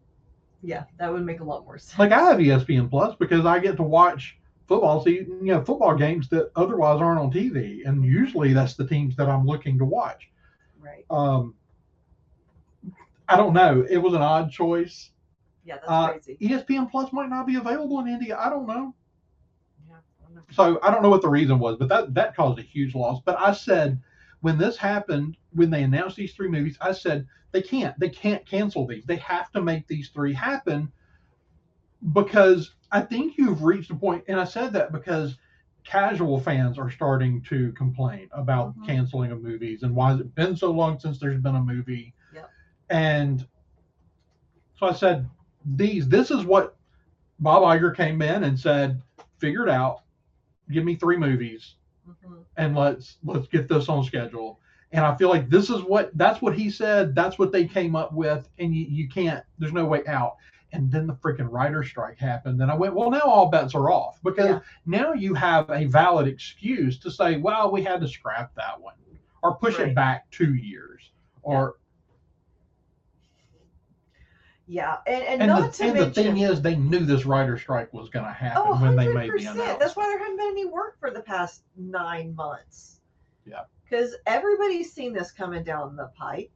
[0.61, 1.97] Yeah, that would make a lot more sense.
[1.99, 4.37] like I have ESPN Plus because I get to watch
[4.69, 8.87] football season, you know, football games that otherwise aren't on TV, and usually that's the
[8.87, 10.29] teams that I'm looking to watch.
[10.79, 11.03] Right.
[11.09, 11.55] Um,
[13.27, 13.85] I don't know.
[13.89, 15.11] It was an odd choice.
[15.65, 16.37] Yeah, that's Uh, crazy.
[16.39, 18.37] ESPN Plus might not be available in India.
[18.39, 18.95] I don't know.
[19.89, 19.95] Yeah.
[19.97, 20.43] I don't know.
[20.51, 23.21] So I don't know what the reason was, but that that caused a huge loss.
[23.25, 23.99] But I said
[24.41, 28.45] when this happened, when they announced these three movies, I said they can't, they can't
[28.45, 29.05] cancel these.
[29.05, 30.91] They have to make these three happen
[32.13, 35.37] because I think you've reached a point, and I said that because
[35.83, 38.85] casual fans are starting to complain about Mhm.
[38.85, 42.13] canceling of movies and why has it been so long since there's been a movie.
[42.33, 42.49] Yep.
[42.89, 43.47] And
[44.75, 45.27] so I said,
[45.75, 46.77] these, this is what
[47.39, 49.01] Bob Iger came in and said,
[49.39, 50.01] figure it out,
[50.69, 51.75] give me three movies
[52.07, 52.43] Mhm.
[52.57, 54.59] and let's let's get this on schedule.
[54.91, 57.95] And I feel like this is what that's what he said, that's what they came
[57.95, 60.35] up with, and you, you can't, there's no way out.
[60.71, 62.61] And then the freaking writer strike happened.
[62.61, 64.59] And I went, well, now all bets are off because Yeah.
[64.85, 68.93] now you have a valid excuse to say, well, we had to scrap that one
[69.41, 69.89] or push Right.
[69.89, 71.11] it back two years.
[71.41, 71.77] Or
[74.67, 77.57] Yeah, and, and, and, not the, to and the thing is they knew this writer
[77.57, 79.13] strike was gonna happen Oh, when they 100%.
[79.15, 79.79] made the announcement.
[79.79, 83.01] That's why there hasn't been any work for the past nine months.
[83.47, 83.63] Yeah.
[83.83, 86.51] Because everybody's seen this coming down the pipe.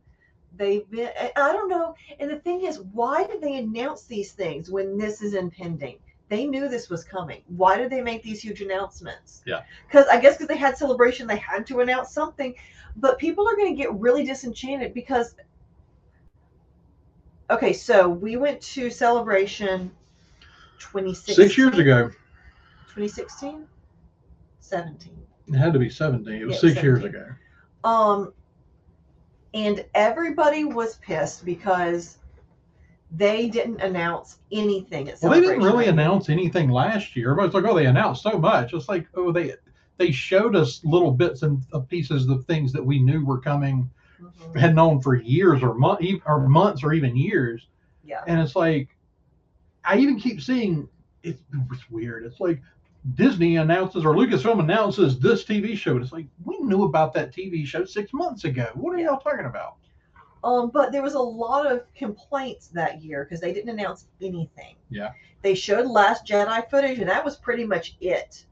[0.56, 1.96] They've been, I don't know.
[2.20, 5.98] And the thing is, why did they announce these things when this is impending?
[6.30, 7.42] They knew this was coming.
[7.48, 9.42] Why did they make these huge announcements?
[9.46, 9.62] Yeah.
[9.88, 12.56] Because I guess because they had celebration, they had to announce something.
[12.96, 15.36] But people are going to get really disenchanted because.
[17.50, 19.92] Okay, so we went to celebration
[20.80, 22.08] 26 Six years ago.
[22.96, 23.68] 2016,
[24.60, 25.18] 17.
[25.48, 26.34] It had to be 17.
[26.34, 27.26] It was Yeah, six years ago.
[27.84, 28.34] Um,
[29.54, 32.18] and everybody was pissed because
[33.16, 37.32] they didn't announce anything at Well, they didn't really announce anything last year.
[37.32, 38.74] Everybody's like, oh, they announced so much.
[38.74, 39.54] It's like, oh, they
[39.98, 43.90] they showed us little bits and uh, pieces of things that we knew were coming,
[44.20, 44.60] Mhm.
[44.60, 47.68] had known for years or month or months or even years.
[48.04, 48.22] Yeah.
[48.26, 48.90] And it's like,
[49.84, 50.88] I even keep seeing
[51.22, 52.26] it's, it's weird.
[52.26, 52.62] It's like
[53.16, 55.92] Disney announces or Lucasfilm announces this TV show.
[55.96, 58.70] And it's like, we knew about that TV show six months ago.
[58.76, 59.76] What are y'all talking about?
[60.44, 64.76] Um, but there was a lot of complaints that year because they didn't announce anything.
[64.90, 65.12] Yeah.
[65.42, 68.46] They showed Last Jedi footage, and that was pretty much it.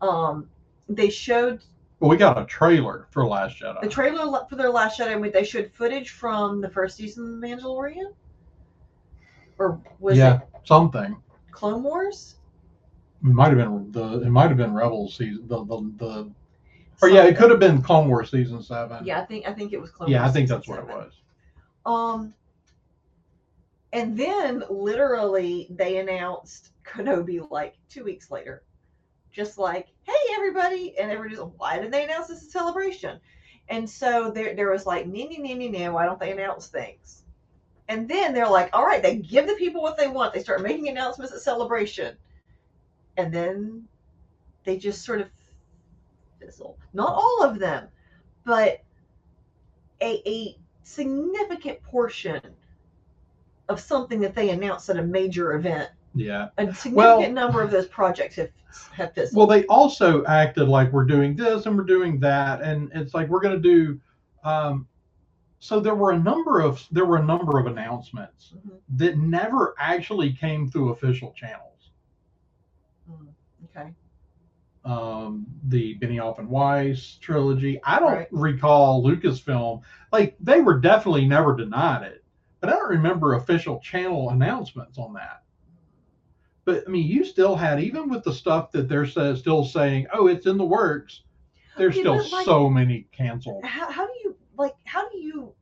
[0.00, 0.48] Um,
[0.88, 1.62] they showed
[2.00, 3.80] Well, we got a trailer for Last Jedi.
[3.80, 5.14] the trailer for their Last Jedi.
[5.14, 8.12] and They showed footage from the first season of The Mandalorian,
[9.58, 11.16] or was yeah, it something.
[11.50, 12.36] Clone Wars?
[13.24, 14.20] It might have been the.
[14.20, 15.48] It might have been Rebels season.
[15.48, 16.30] The the, the
[17.02, 19.04] or yeah, it could have been Clone Wars season seven.
[19.04, 21.12] Yeah, I think I think it was Clone yeah, I think that's what it was.
[21.86, 22.34] Um,
[23.92, 28.62] and then literally they announced Kenobi like two weeks later,
[29.32, 33.20] just like, "Hey, everybody!" And everybody's like, "Why did they announce this at Celebration?"
[33.68, 36.66] And so there, there was like, "Nee, nee, nee, nee, nee, Why don't they announce
[36.66, 37.22] things?"
[37.88, 40.34] And then they're like, "All right, they give the people what they want.
[40.34, 42.16] They start making announcements at Celebration,
[43.16, 43.84] and then
[44.64, 45.28] they just sort of
[46.40, 46.78] fizzle.
[46.92, 47.88] Not all of them,
[48.44, 48.80] but
[50.02, 52.40] a a significant portion
[53.68, 55.90] of something that they announced at a major event.
[56.14, 56.48] Yeah.
[56.58, 58.50] A significant Well- number of those projects have
[58.92, 59.36] have fizzled.
[59.36, 63.28] Well, they also acted like we're doing this and we're doing that, and it's like
[63.28, 64.00] we're going to do.
[64.42, 64.86] Um,
[65.60, 68.78] so there were a number of there were a number of announcements Mhm.
[68.96, 71.70] that never actually came through official channels.
[73.64, 73.92] Okay.
[74.84, 77.80] um, the Benioff and Weiss trilogy.
[77.84, 78.28] I don't Right.
[78.30, 79.80] recall Lucasfilm
[80.12, 82.22] like they were definitely never denied it,
[82.60, 85.42] but I don't remember official channel announcements on that.
[86.66, 90.06] But I mean, you still had even with the stuff that they're sa- still saying,
[90.12, 91.22] "Oh, it's in the works."
[91.78, 93.64] There's Okay, still like- so many canceled.
[93.64, 94.74] How, how do you like?
[94.84, 95.52] How do you?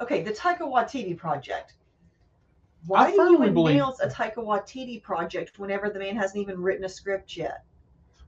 [0.00, 1.74] Okay, the Taika Waititi project.
[2.86, 6.88] Why do you announce a Taika Waititi project whenever the man hasn't even written a
[6.88, 7.64] script yet?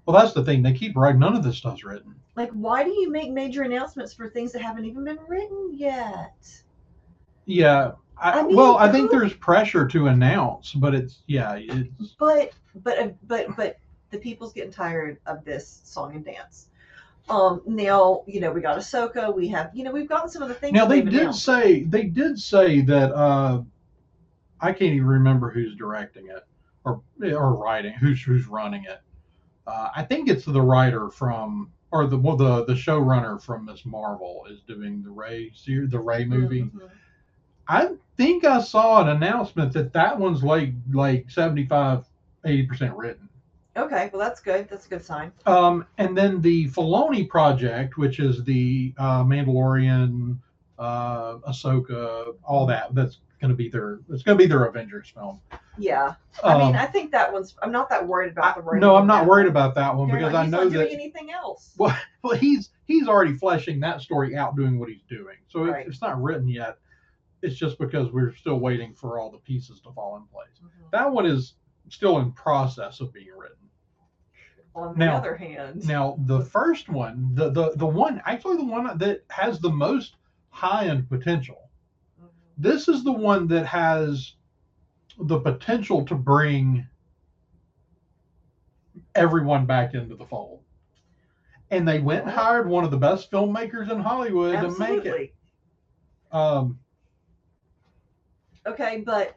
[0.07, 0.63] Well, that's the thing.
[0.63, 1.21] They keep writing.
[1.21, 2.15] None of this stuff's written.
[2.37, 6.63] Like, why do you make major announcements for things that haven't even been written yet?
[7.47, 7.93] Yeah.
[8.17, 12.53] I, I mean, well, I think there's pressure to announce, but it's yeah, it's but
[12.77, 13.79] but uh, but but
[14.11, 16.69] the people's getting tired of this song and dance.
[17.29, 19.35] Um, now you know we got Ahsoka.
[19.35, 20.75] We have you know we've gotten some of the things.
[20.75, 21.45] Now they did announced.
[21.45, 23.63] say they did say that uh,
[24.65, 26.47] I can't even remember who's directing it
[26.85, 29.01] or or writing who's who's running it.
[29.67, 33.85] Uh, I think it's the writer from or the well, the the showrunner from Ms.
[33.85, 36.63] Marvel is doing the Rey the Rey movie.
[36.63, 36.91] Mhm.
[37.69, 42.07] I think I saw an announcement that that one's like like 75
[42.45, 43.29] 80% written.
[43.77, 44.69] Okay, well that's good.
[44.69, 45.33] That's a good sign.
[45.47, 50.39] Um, and then the Filoni project, which is the uh, Mandalorian,
[50.79, 52.95] uh, Ahsoka, all that.
[52.95, 54.01] That's going to be their.
[54.11, 55.39] It's going to be their Avengers film.
[55.77, 57.55] Yeah, I mean Um, I think that one's.
[57.63, 58.63] I'm not that worried about the.
[58.63, 59.51] writing no, I'm not worried one.
[59.51, 60.91] about that one They're because not- I know not that.
[60.91, 61.75] anything else.
[61.79, 65.37] Well, well, he's he's already fleshing that story out, doing what he's doing.
[65.49, 65.85] So Right.
[65.85, 66.79] it, it's not written yet.
[67.43, 70.49] It's just because we're still waiting for all the pieces to fall in place.
[70.65, 70.91] Mhm.
[70.93, 71.55] That one is
[71.91, 73.57] still in process of being written.
[74.75, 78.65] On the Now- other hand, Now, the first one, the the the one actually the
[78.65, 80.17] one that has the most
[80.51, 81.64] high end potential.
[82.57, 84.35] This is the one that has
[85.19, 86.87] the potential to bring
[89.15, 90.61] everyone back into the fold.
[91.71, 95.35] And they went and hired one of the best filmmakers in Hollywood to make it.
[96.31, 96.79] Um,
[98.67, 99.37] Okay, but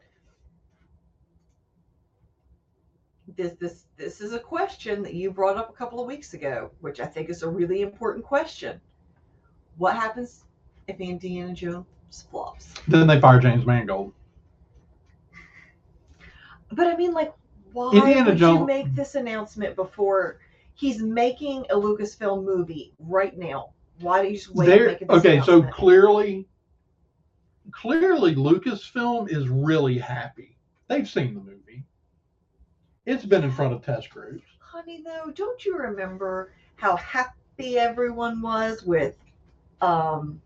[3.36, 6.72] this this this is a question that you brought up a couple of weeks ago,
[6.80, 8.80] which I think is a really important question.
[9.78, 10.46] What happens
[10.88, 12.74] if Indiana Jones flops?
[12.88, 14.14] then they fire James Mangold.
[16.72, 17.34] But I mean, like,
[17.74, 20.40] why Indiana would you make this announcement before
[20.74, 23.72] he's making a Lucasfilm movie right now?
[24.00, 24.68] Why do you just wait?
[24.68, 26.48] There, okay, so clearly,
[27.72, 30.58] clearly Lucasfilm is really happy.
[30.88, 31.84] They've seen the movie.
[33.06, 34.44] It's been in front of test groups.
[34.60, 39.16] honey, though, don't you remember how happy everyone was with,
[39.82, 40.42] um,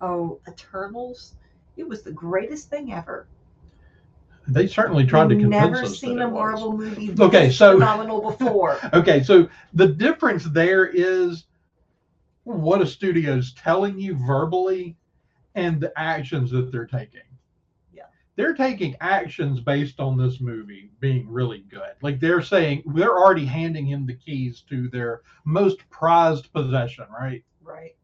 [0.00, 1.34] oh, Eternals?
[1.76, 3.26] It was the greatest thing ever.
[4.48, 6.34] They certainly tried to We've convince never us that seen a was.
[6.34, 8.78] Marvel movie Okay, so- phenomenal before.
[8.92, 11.44] Okay, so the difference there is
[12.44, 14.96] what a studio's telling you verbally
[15.56, 17.22] and the actions that they're taking.
[17.92, 18.04] Yeah.
[18.36, 21.94] They're taking actions based on this movie being really good.
[22.02, 27.42] Like they're saying they're already handing him the keys to their most prized possession, right?
[27.62, 27.96] right.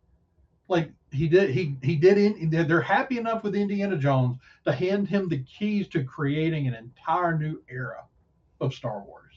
[0.66, 5.08] Like he did he he did in they're- happy enough with Indiana Jones to hand
[5.08, 8.04] him the keys to creating an entire new era
[8.60, 9.34] of Star Wars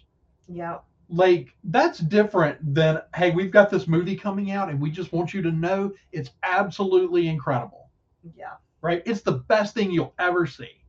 [0.48, 0.80] Yeah.
[1.10, 5.34] like that's different than hey we've got this movie coming out and we just want
[5.34, 7.90] you to know it's absolutely incredible
[8.36, 8.54] Yeah.
[8.82, 10.82] right it's the best thing you'll ever see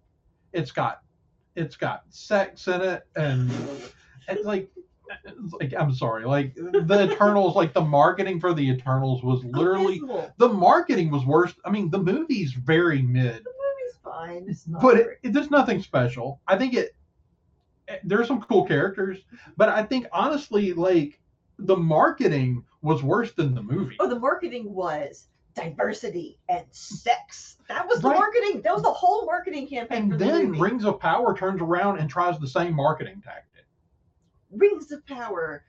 [0.52, 1.02] it's got
[1.56, 3.50] it's got sex in it and
[4.28, 4.70] it's like
[5.60, 10.32] like i'm sorry like the eternals like the marketing for the eternals was literally Abysmal.
[10.38, 14.46] the marketing was worse i mean the movie's very mid The movie's fine.
[14.48, 16.40] It's not but it, it, there's nothing special.
[16.46, 16.94] I think it,
[17.88, 19.18] eh, it- There's some cool characters,
[19.56, 21.20] but I think honestly, like
[21.58, 23.96] the marketing was worse than the movie.
[24.00, 27.56] Oh, the marketing was diversity and sex.
[27.68, 28.18] That was the Right.
[28.18, 28.62] marketing.
[28.62, 30.60] That was the whole marketing campaign and the then movie.
[30.60, 33.55] Rings of Power turns around and tries the same marketing tactic.
[34.50, 35.64] Rings of Power,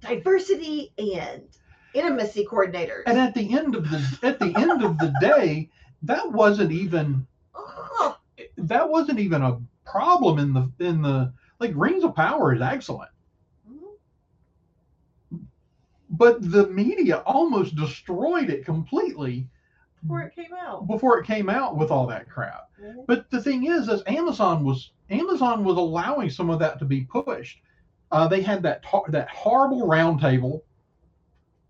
[0.00, 1.42] diversity and
[1.94, 3.02] intimacy coordinators.
[3.06, 5.70] And at the end of the at the end of the day,
[6.02, 8.16] that wasn't even oh,
[8.56, 13.10] that wasn't even a problem in the in the like Rings of Power is excellent.
[13.70, 15.36] Mm-hmm.
[16.10, 19.48] But the media almost destroyed it completely
[20.02, 20.86] before it came out.
[20.86, 22.70] before it came out with all that crap.
[22.82, 23.00] Mm-hmm.
[23.06, 27.02] But the thing is, is Amazon was Amazon was allowing some of that to be
[27.02, 27.60] pushed.
[28.10, 30.62] Uh, they had that tar- that horrible roundtable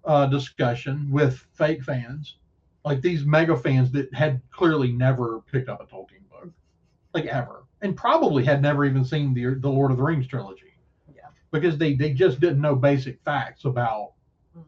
[0.04, 2.36] uh, discussion with fake fans,
[2.84, 6.50] like these mega fans that had clearly never picked up a Tolkien book,
[7.12, 10.74] like ever, and probably had never even seen the the Lord of the Rings trilogy.
[11.14, 11.28] Yeah.
[11.50, 14.12] Because they they just didn't know basic facts about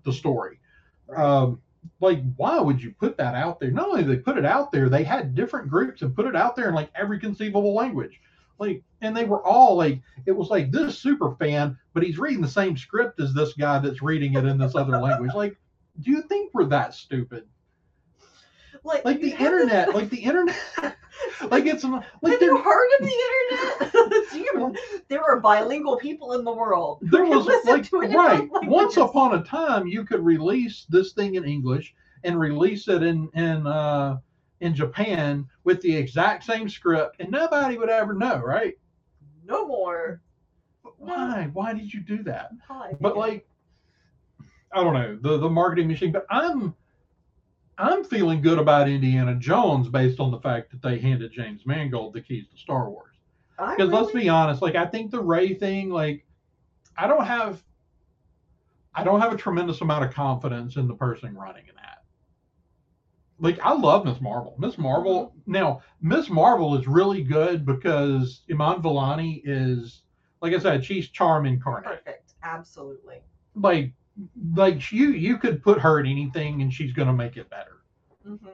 [0.04, 0.58] the story.
[1.06, 1.24] Right.
[1.24, 1.60] Um,
[2.00, 3.70] like, why would you put that out there?
[3.70, 6.36] Not only did they put it out there, they had different groups and put it
[6.36, 8.20] out there in like every conceivable language.
[8.58, 12.40] Like, and they were all like, it was like this super fan, but he's reading
[12.40, 15.34] the same script as this guy that's reading it in this other language.
[15.34, 15.56] Like,
[16.00, 17.44] do you think we're that stupid?
[18.84, 20.56] like, Like the internet, like the internet,
[21.50, 23.92] like it's like have you heard of the internet?
[25.08, 26.98] There are bilingual people in the world.
[27.02, 31.12] there was like to it in right once upon a time you could release this
[31.12, 34.16] thing in english and release it in in uh
[34.60, 38.74] in japan with the exact same script and nobody would ever know right
[39.52, 40.20] no more.
[40.98, 41.48] Why?
[41.52, 42.50] Why did you do that?
[42.68, 42.92] Hi.
[43.00, 43.46] but like
[44.72, 46.74] i don't know the the marketing machine but i'm
[47.78, 52.14] i'm feeling good about indiana jones based on the fact that they handed james mangold
[52.14, 53.08] the keys to star wars.
[53.58, 56.24] Because let's be honest like i think the Rey thing like
[56.96, 57.62] i don't have
[58.94, 61.91] i don't have a tremendous amount of confidence in the person running in that
[63.42, 64.20] like i love Ms.
[64.22, 64.78] Marvel Ms.
[64.78, 65.52] Marvel Mm-hmm.
[65.52, 66.30] now Ms.
[66.30, 70.02] Marvel is really good because iman vellani is
[70.40, 72.34] like i said she's charm incarnate perfect.
[72.42, 73.20] Absolutely.
[73.54, 73.92] like
[74.54, 77.78] like you you could put her in anything and she's going to make it better
[78.26, 78.48] Mm-hmm.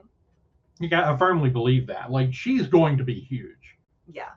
[0.81, 3.77] you got i firmly believe that like she's going to be huge
[4.13, 4.31] Yeah.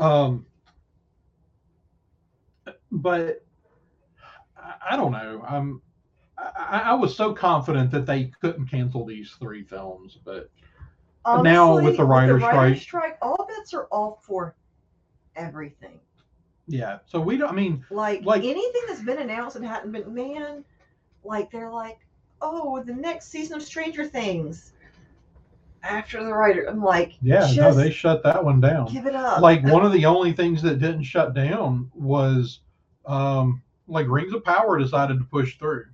[0.00, 0.44] Um,
[2.90, 3.44] but
[4.56, 5.42] I, I don't know.
[5.48, 5.80] I'm
[6.36, 10.50] I, I was so confident that they couldn't cancel these three films, but
[11.24, 14.54] But now with the writer's strike- strike, all bets are off for
[15.36, 16.00] everything.
[16.66, 16.98] yeah.
[17.06, 17.50] So we don't.
[17.50, 20.64] I mean, Like, Like- anything that's been announced and hadn't been, man,
[21.24, 21.98] like they're like,
[22.42, 24.72] oh, the next season of Stranger Things.
[25.82, 27.40] After the writer, I'm like, yeah.
[27.40, 28.86] just no, they shut that one down.
[28.90, 29.42] give it up.
[29.42, 32.60] Like one of the only things that didn't shut down was,
[33.04, 35.84] um, like Rings of Power decided to push through.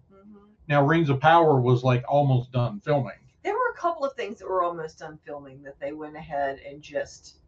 [0.71, 3.19] Now Rings of Power was like almost done filming.
[3.43, 6.61] there were a couple of things that were almost done filming that they went ahead
[6.67, 7.39] and just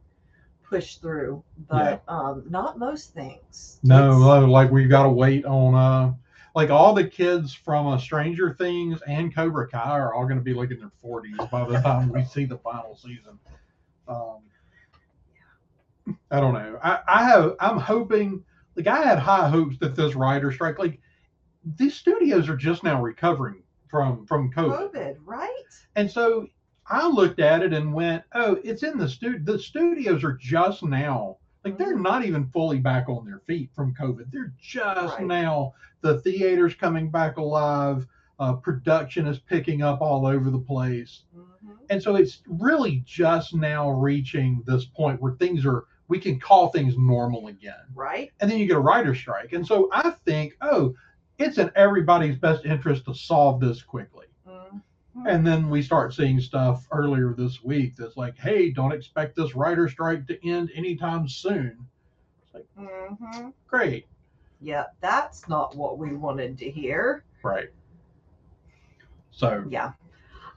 [0.65, 3.79] pushed through, but um, not most things.
[3.85, 6.13] No, no, like we got to wait on uh
[6.57, 10.43] like all the kids from uh, Stranger Things and Cobra Kai are all going to
[10.45, 13.39] be like in their 40s by the time we see the final season.
[14.09, 14.41] Um,
[16.31, 16.79] I don't know.
[16.83, 18.43] I, I have I'm hoping
[18.75, 20.99] like I had high hopes that this writer strike like
[21.65, 24.93] these studios are just now recovering from from COVID.
[24.93, 25.63] COVID, right?
[25.97, 26.47] And so
[26.87, 29.41] I looked at it and went, "Oh, it's in the studio.
[29.45, 32.03] The studios are just now like they're Mhm.
[32.03, 34.33] not even fully back on their feet from COVID.
[34.33, 35.27] They're just Right.
[35.27, 38.07] now the theaters coming back alive.
[38.41, 41.23] Uh, production is picking up all over the place.
[41.37, 41.77] Mhm.
[41.91, 46.71] And so it's really just now reaching this point where things are, we can call
[46.71, 47.85] things normal again.
[47.95, 48.33] Right?
[48.41, 49.53] And then you get a writer's strike.
[49.53, 50.95] And so I think, oh,
[51.39, 54.27] it's in everybody's best interest to solve this quickly.
[54.47, 54.83] Mhm.
[55.27, 59.55] And then we start seeing stuff earlier this week that's like, hey, don't expect this
[59.55, 61.87] writer strike to end anytime soon.
[62.43, 63.53] It's like, Mhm.
[63.67, 64.07] great.
[64.61, 67.25] Yeah, that's not what we wanted to hear.
[67.43, 67.71] Right.
[69.31, 69.93] So, Yeah.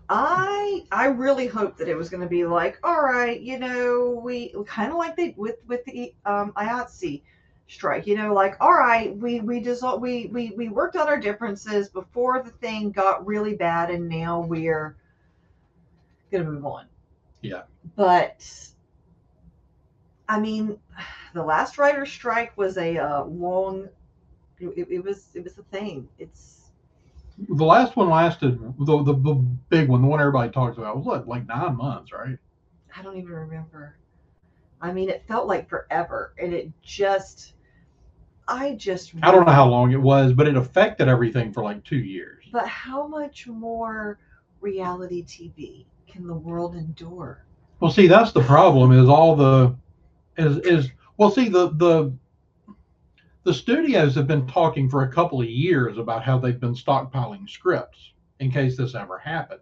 [0.07, 4.21] I I really hoped that it was going to be like, all right, you know,
[4.23, 7.23] we kind of like they with with the um IATSE
[7.67, 11.19] strike, you know, like all right, we we just we we we worked out our
[11.19, 14.95] differences before the thing got really bad, and now we're
[16.31, 16.85] gonna move on.
[17.41, 17.63] Yeah.
[17.95, 18.47] But
[20.27, 20.79] I mean,
[21.33, 23.89] the last writer's strike was a uh, long.
[24.59, 26.07] It, it was it was a thing.
[26.17, 26.55] It's
[27.49, 29.33] the last one lasted, the, the, the
[29.69, 32.37] big one, the one everybody talks about, was what, like nine months, right?
[32.97, 33.97] I don't even remember.
[34.81, 37.54] I mean, it felt like forever, and it just,
[38.47, 39.13] I just.
[39.21, 42.45] I don't know how long it was, but it affected everything for like two years.
[42.51, 44.19] But how much more
[44.61, 47.45] reality TV can the world endure?
[47.79, 48.91] Well, see, that's the problem.
[48.91, 49.75] Is all the
[50.37, 52.13] is is well, see the the
[53.43, 57.49] the studios have been talking for a couple of years about how they've been stockpiling
[57.49, 59.59] scripts in case this ever happened.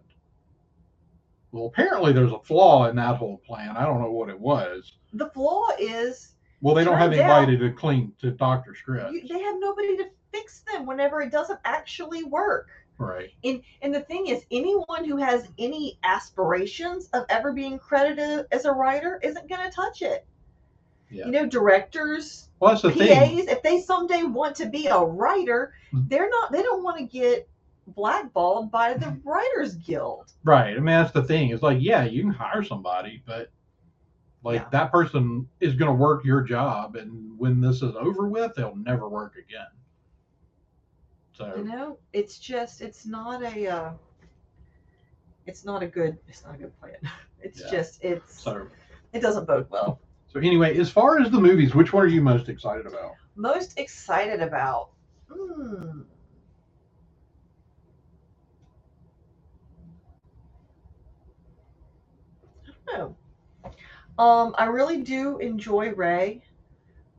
[1.52, 3.76] Well, apparently there's a flaw in that whole plan.
[3.76, 4.94] I don't know what it was.
[5.12, 9.12] The flaw is Well, they don't have out- anybody to clean to doctor scripts.
[9.12, 12.68] you, they have nobody to fix them whenever it doesn't actually work.
[12.98, 13.30] right.
[13.44, 18.64] And and the thing is, anyone who has any aspirations of ever being credited as
[18.64, 20.26] a writer isn't going to touch it.
[21.10, 21.26] Yeah.
[21.26, 23.38] You know, directors, Well, that's the PAs, thing.
[23.48, 26.08] if they someday want to be a writer, Mhm.
[26.08, 26.50] they're not.
[26.50, 27.48] They don't want to get
[27.88, 30.32] blackballed by the Writers Guild.
[30.42, 30.70] Right.
[30.70, 31.50] I mean, that's the thing.
[31.50, 33.50] It's like, yeah, you can hire somebody, but
[34.44, 34.68] like Yeah.
[34.70, 38.76] that person is going to work your job, and when this is over with, they'll
[38.76, 39.66] never work again.
[41.32, 43.66] So, You know, it's just it's not a.
[43.66, 43.92] Uh,
[45.46, 46.18] it's not a good.
[46.28, 46.96] It's not a good plan.
[47.42, 47.70] It's Yeah.
[47.70, 48.40] just it's.
[48.42, 48.66] so,
[49.12, 50.00] It doesn't bode well.
[50.28, 53.12] so anyway, as far as the movies, which one are you most excited about?
[53.36, 54.90] Most excited about.
[55.30, 56.02] Hmm.
[62.66, 63.16] I don't know.
[64.18, 66.42] Um, I really do enjoy Rey.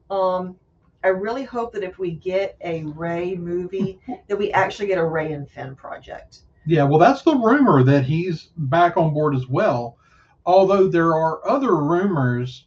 [0.10, 0.56] Um,
[1.04, 5.06] I really hope that if we get a Rey movie, that we actually get a
[5.06, 6.40] Rey and Finn project.
[6.66, 9.98] Yeah, well, that's the rumor that he's back on board as well.
[10.46, 12.66] Although there are other rumors,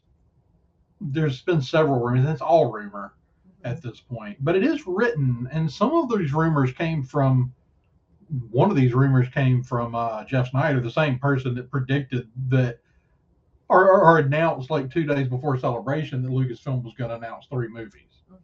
[1.01, 2.29] there's been several rumors.
[2.29, 3.15] It's all rumor
[3.65, 7.53] at this point, but it is written, and some of these rumors came from.
[8.51, 12.79] One of these rumors came from uh, Jeff Sneider, the same person that predicted that,
[13.69, 17.47] or, or, or announced like two days before Celebration that Lucasfilm was going to announce
[17.47, 18.37] three movies Mhm.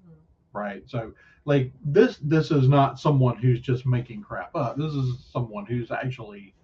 [0.53, 0.83] right?
[0.87, 1.12] So
[1.47, 4.77] like this this is not someone who's just making crap up.
[4.77, 6.55] This is someone who's actually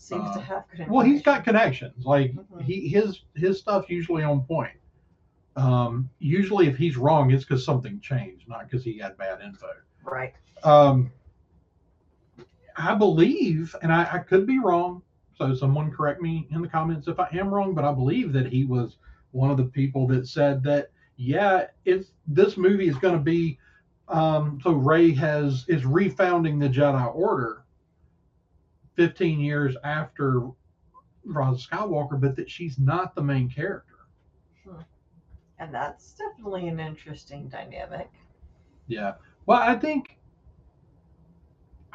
[0.00, 0.88] Seems to Uh, have good.
[0.88, 2.04] well, he's got connections.
[2.06, 2.62] Like Mhm.
[2.62, 4.76] he his his stuff's usually on point.
[5.56, 9.66] Um, usually if he's wrong, it's because something changed, not because he had bad info.
[10.04, 10.32] right.
[10.62, 11.10] Um,
[12.76, 15.02] I believe, and I, I could be wrong,
[15.38, 18.46] so someone correct me in the comments if I am wrong, but I believe that
[18.46, 18.96] he was
[19.30, 23.58] one of the people that said that yeah, if this movie is going to be,
[24.08, 27.64] um, so Rey has is refounding the Jedi Order,
[28.94, 30.48] fifteen years after
[31.24, 33.94] Rise Skywalker, but that she's not the main character.
[35.60, 38.08] And that's definitely an interesting dynamic.
[38.86, 39.14] Yeah.
[39.46, 40.17] Well, I think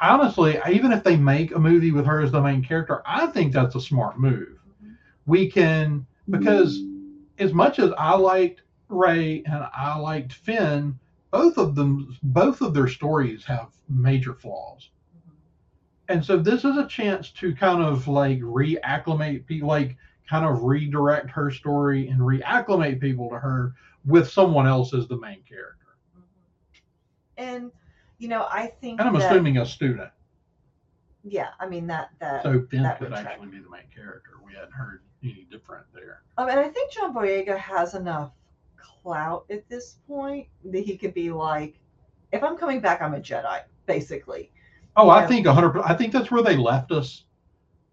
[0.04, 3.52] honestly, even if they make a movie with her as the main character, I think
[3.52, 4.58] that's a smart move.
[5.26, 6.80] We can because
[7.38, 10.98] as much as I liked Rey and I liked Finn,
[11.30, 14.90] both of them both of their stories have major flaws.
[16.08, 19.96] And so this is a chance to kind of like reacclimate people like
[20.28, 23.74] kind of redirect her story and reacclimate people to her
[24.04, 25.96] with someone else as the main character.
[27.36, 27.72] And
[28.18, 30.10] you know, I think And I'm that, assuming a student.
[31.24, 33.26] yeah, I mean that that So Finn that could track.
[33.26, 34.32] actually be the main character.
[34.44, 36.22] We hadn't heard any different there.
[36.38, 38.32] Um, and I think John Boyega has enough
[39.02, 41.78] clout at this point that he could be like,
[42.32, 44.50] if I'm coming back, I'm a Jedi, basically.
[44.96, 45.26] Oh, I Yeah.
[45.28, 45.80] think 100.
[45.82, 47.24] I think that's where they left us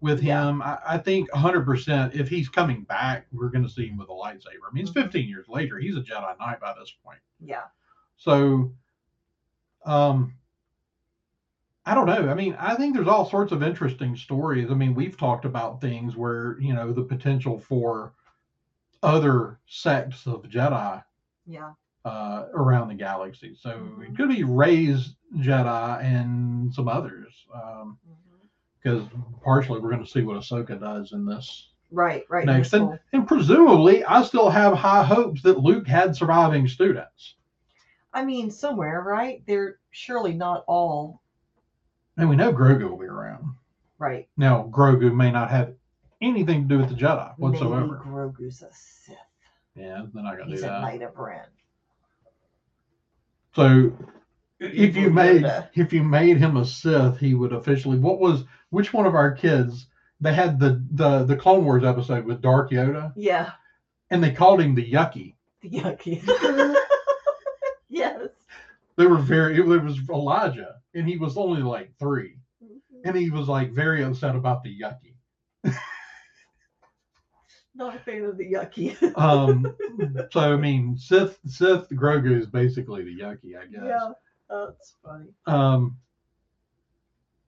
[0.00, 0.48] with Yeah.
[0.48, 0.62] him.
[0.62, 1.64] I, I think 100.
[1.64, 4.68] percent If he's coming back, we're going to see him with a lightsaber.
[4.68, 5.02] I mean, it's Mhm.
[5.04, 5.78] 15 years later.
[5.78, 7.18] He's a Jedi Knight by this point.
[7.40, 7.64] Yeah.
[8.16, 8.72] So,
[9.84, 10.34] um,
[11.84, 12.28] I don't know.
[12.30, 14.70] I mean, I think there's all sorts of interesting stories.
[14.70, 18.12] I mean, we've talked about things where, you know, the potential for
[19.02, 21.02] other sects of Jedi
[21.44, 21.72] Yeah.
[22.04, 23.56] uh, around the galaxy.
[23.56, 24.08] So Mhm.
[24.10, 27.32] it could be Rey's Jedi and some others.
[27.52, 27.98] Um,
[28.80, 29.04] because
[29.44, 32.44] partially we're going to see what Ahsoka does in this Right, right.
[32.46, 32.72] next.
[32.72, 37.36] And, whole- and presumably, I still have high hopes that Luke had surviving students.
[38.14, 39.42] I mean, somewhere, right?
[39.46, 41.22] They're surely not all
[42.16, 43.54] And we know Grogu will be around.
[43.98, 44.28] right.
[44.36, 45.74] Now, Grogu may not have
[46.20, 47.80] anything to do with the Jedi whatsoever.
[47.80, 48.32] Maybe whatsoever.
[48.38, 49.16] Grogu's a Sith.
[49.74, 50.80] Yeah, they're not going to He's do a.
[50.80, 51.46] Knight of Ren.
[53.54, 53.92] So,
[54.60, 55.68] if you made Yoda.
[55.74, 57.98] if you made him a Sith, he would officially.
[57.98, 59.86] What was which one of our kids?
[60.20, 63.52] They had the the the Clone Wars episode with Dark Yoda, Yeah.
[64.10, 65.34] and they called him the Yucky.
[65.62, 66.76] The Yucky.
[68.02, 68.28] yes.
[68.96, 69.56] They were very.
[69.56, 72.36] It was Elijah, and he was only like three,
[73.04, 75.14] and he was like very upset about the Yucky.
[77.74, 79.16] Not a fan of the Yucky.
[79.16, 79.74] Um,
[80.30, 83.80] so I mean, Sith Sith Grogu is basically the Yucky, I guess.
[83.84, 84.12] yeah.
[84.50, 85.30] That's funny.
[85.46, 85.96] Um,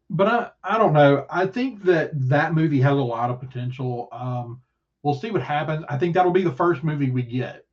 [0.08, 1.26] but I, I don't know.
[1.28, 4.08] I think that that movie has a lot of potential.
[4.12, 4.62] Um,
[5.02, 5.84] we'll see what happens.
[5.90, 7.66] I think that'll be the first movie we get.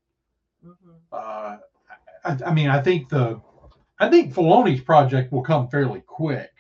[0.66, 0.76] Mhm.
[1.14, 1.58] Uh,
[2.24, 3.42] I, I mean, I think the,
[4.00, 6.52] I think Filoni's project will come fairly quick.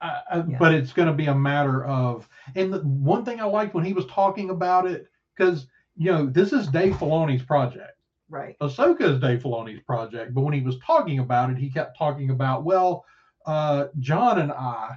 [0.00, 0.58] Uh, uh, Yeah.
[0.58, 3.84] But it's going to be a matter of, and the one thing I liked when
[3.84, 5.06] he was talking about it,
[5.36, 5.66] because
[5.96, 7.96] you know this is Dave Filoni's project.
[8.28, 8.56] Right.
[8.60, 12.30] Ahsoka is Dave Filoni's project, but when he was talking about it, he kept talking
[12.30, 13.04] about, well,
[13.46, 14.96] uh, John and I,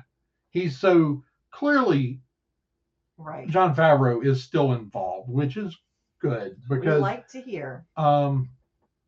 [0.51, 2.19] he's so clearly
[3.21, 3.47] Right.
[3.47, 5.77] Jon Favreau is still involved, which is
[6.19, 7.85] good because we like to hear.
[7.97, 8.49] um,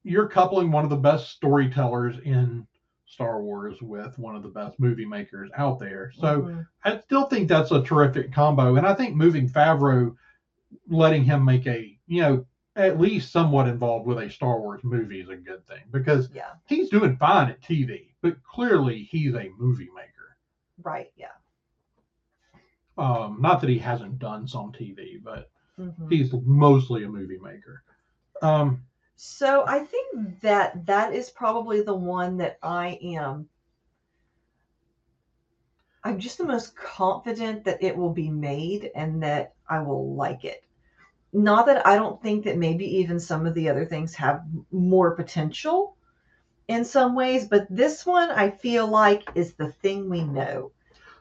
[0.03, 2.67] you're coupling one of the best storytellers in
[3.05, 6.11] Star Wars with one of the best movie makers out there.
[6.11, 6.67] So Mhm.
[6.83, 8.75] I still think that's a terrific combo.
[8.75, 10.15] And I think moving Favreau,
[10.87, 12.45] letting him make a, you know,
[12.75, 16.53] at least somewhat involved with a Star Wars movie is a good thing because yeah.
[16.65, 20.37] he's doing fine at TV, but clearly he's a movie maker.
[20.81, 21.11] Right.
[21.15, 21.27] Yeah.
[22.97, 25.49] Um, not that he hasn't done some TV, but
[25.79, 26.09] Mhm.
[26.09, 27.83] he's mostly a movie maker.
[28.41, 28.83] Um,
[29.25, 33.47] So I think that that is probably the one that I am.
[36.03, 40.43] I'm just the most confident that it will be made and that I will like
[40.43, 40.65] it.
[41.31, 44.43] Not that I don't think that maybe even some of the other things have
[44.73, 45.95] more potential
[46.67, 50.71] in some ways, but this one I feel like is the thing we know.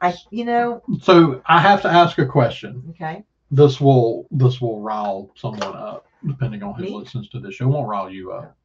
[0.00, 2.82] I, you know, so I have to ask a question.
[2.90, 3.22] okay,
[3.52, 6.90] This will this will rile someone up, depending on who Me?
[6.90, 7.68] listens to this show.
[7.68, 8.56] Won't rile you up.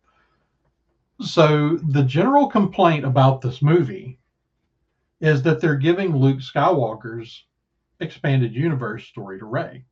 [1.22, 4.20] So the general complaint about this movie
[5.20, 7.46] is that they're giving Luke Skywalker's
[8.00, 9.84] expanded universe story to Ray.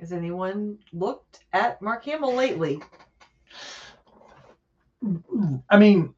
[0.00, 2.80] has anyone looked at Mark Hamill lately?
[5.68, 6.14] I mean,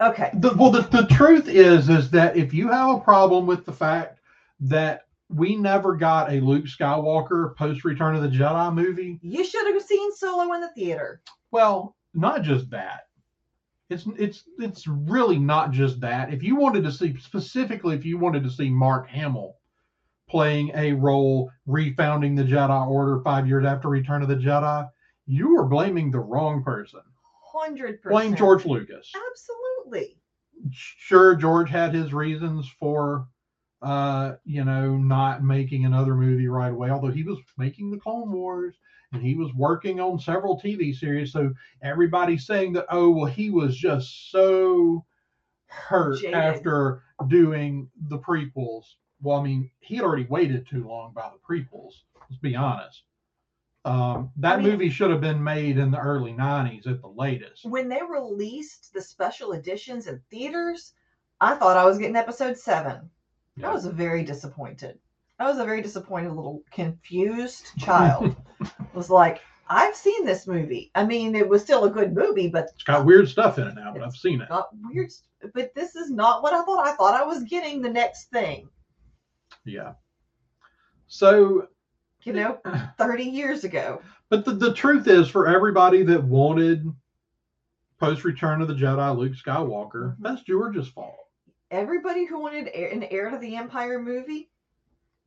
[0.00, 3.64] Okay, the, well, the, the truth is, is that if you have a problem with
[3.64, 4.18] the fact
[4.60, 9.66] that we never got a Luke Skywalker post Return of the Jedi movie, you should
[9.72, 11.20] have seen Solo in the theater.
[11.50, 13.02] well, not just that.
[13.90, 16.32] It's it's it's really not just that.
[16.32, 19.56] If you wanted to see specifically, if you wanted to see Mark Hamill
[20.28, 24.88] playing a role refounding the Jedi Order five years after Return of the Jedi,
[25.26, 27.00] you are blaming the wrong person.
[27.52, 28.12] Hundred percent.
[28.12, 29.12] Blame George Lucas.
[29.30, 30.16] Absolutely.
[30.72, 33.28] sure george had his reasons for
[33.82, 38.32] uh you know not making another movie right away although he was making the clone
[38.32, 38.74] wars
[39.12, 41.52] and he was working on several tv series so
[41.82, 45.04] everybody's saying that oh well he was just so
[45.66, 46.34] hurt Jaded.
[46.34, 48.84] after doing the prequels
[49.20, 51.92] well i mean he had already waited too long by the prequels
[52.30, 53.02] let's be honest
[53.84, 57.08] um, that I mean- movie should have been made in the early 90s at the
[57.08, 60.92] latest When they released the special editions in theaters,
[61.40, 63.08] I thought I was getting episode seven.
[63.58, 63.72] I Yeah.
[63.72, 64.98] was very disappointed.
[65.38, 68.34] I was a very disappointed little confused child.
[68.94, 70.90] was like, I've seen this movie.
[70.94, 73.74] I mean, it was still a good movie, but It's got weird stuff in it
[73.74, 74.48] now, but I've seen it.
[74.48, 75.10] got weird.
[75.54, 76.86] But this is not what I thought.
[76.86, 78.68] I thought I was getting the next thing.
[79.64, 79.94] Yeah.
[81.08, 81.68] So,
[82.22, 82.58] You know,
[82.98, 84.00] 30 years ago.
[84.28, 86.84] but the, the truth is, for everybody that wanted
[87.98, 90.20] post Return of the Jedi Luke Skywalker, Mhm.
[90.20, 91.25] that's George's fault.
[91.70, 94.50] Everybody who wanted an heir to the Empire movie.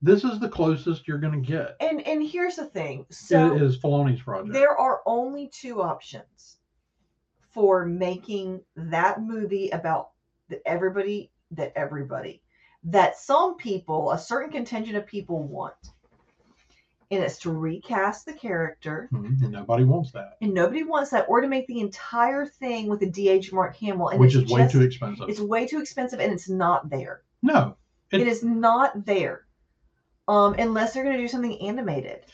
[0.02, 1.76] This is the closest you're going to get.
[1.82, 3.06] And and here's the thing.
[3.10, 4.54] So it is Filoni's project.
[4.54, 6.58] there are only two options
[7.52, 10.12] for making that movie about
[10.48, 12.42] that everybody that everybody
[12.84, 15.76] that some people, a certain contingent of people want.
[17.12, 19.10] And it's to recast the character.
[19.12, 22.88] Mhm, And nobody wants that, And nobody wants that, or to make the entire thing
[22.88, 24.10] with a DH Mark Hamill.
[24.10, 25.28] And which is way just- too expensive.
[25.28, 27.24] It's way too expensive and it's not there.
[27.42, 27.76] No,
[28.12, 29.46] It- it is not there.
[30.28, 32.26] Um, unless they're gonna do something animated.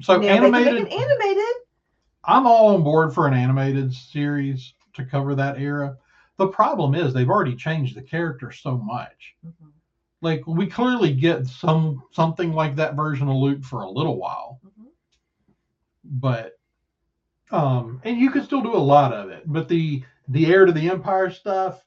[0.00, 0.74] so now, animated.
[0.74, 1.54] it animated.
[2.24, 5.96] I'm all on board for an animated series to cover that era.
[6.38, 9.36] The problem is they've already changed the character so much.
[10.20, 14.60] Like we clearly get some something like that version of Luke for a little while,
[14.64, 14.88] Mhm.
[16.04, 16.52] but
[17.50, 19.42] um and you can still do a lot of it.
[19.46, 21.84] But the the heir to the empire stuff,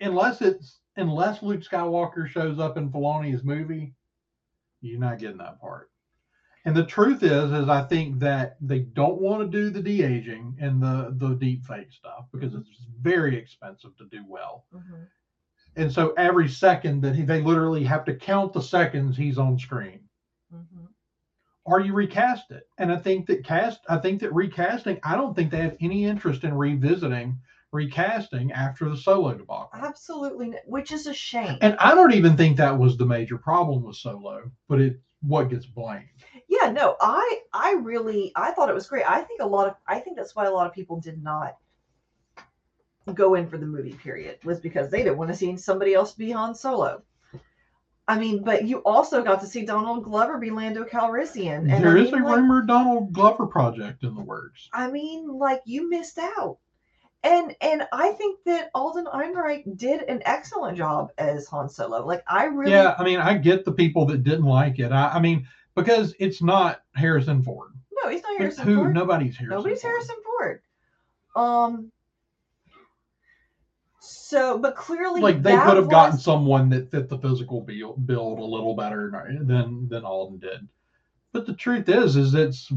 [0.00, 3.94] unless it's unless Luke Skywalker shows up in Filoni's movie,
[4.80, 5.90] you're not getting that part.
[6.64, 10.02] And the truth is, is I think that they don't want to do the de
[10.02, 12.68] aging and the the deep fake stuff because it's
[13.00, 14.64] very expensive to do well.
[14.74, 15.08] Mhm.
[15.76, 19.58] And so every second that he, they literally have to count the seconds he's on
[19.58, 20.00] screen.
[20.52, 20.88] Mhm.
[21.64, 22.64] Or you recast it.
[22.78, 26.04] And I think that cast, I think that recasting, I don't think they have any
[26.04, 27.38] interest in revisiting
[27.72, 29.68] recasting after the solo debacle.
[29.74, 31.58] Absolutely, which is a shame.
[31.60, 35.50] And I don't even think that was the major problem with solo, but it what
[35.50, 36.08] gets blamed.
[36.48, 39.04] yeah, no, I I really I thought it was great.
[39.08, 41.56] I think a lot of I think that's why a lot of people did not
[43.12, 46.12] go in for the movie period was because they didn't want to see somebody else
[46.12, 47.02] be Han Solo.
[48.06, 51.70] I mean, but you also got to see Donald Glover be Lando Calrissian.
[51.70, 54.68] And There I is a like, rumored Donald Glover project in the works.
[54.72, 56.58] I mean, like you missed out.
[57.22, 62.06] And and I think that Alden Ehrenreich did an excellent job as Han Solo.
[62.06, 64.90] Like I really Yeah, I mean, I get the people that didn't like it.
[64.92, 67.72] I, I mean, because it's not Harrison Ford.
[68.02, 68.76] no, he's not Harrison Who?
[68.76, 68.94] Ford.
[68.94, 69.56] Nobody's Harrison.
[69.56, 69.92] Nobody's Ford.
[69.92, 70.62] Harrison Ford.
[71.36, 71.92] Um.
[74.08, 78.38] So, but clearly, like they could have gotten someone that fit the physical build, build
[78.38, 79.10] a little better
[79.42, 80.66] than than Alden did.
[81.32, 82.72] But the truth is, is it's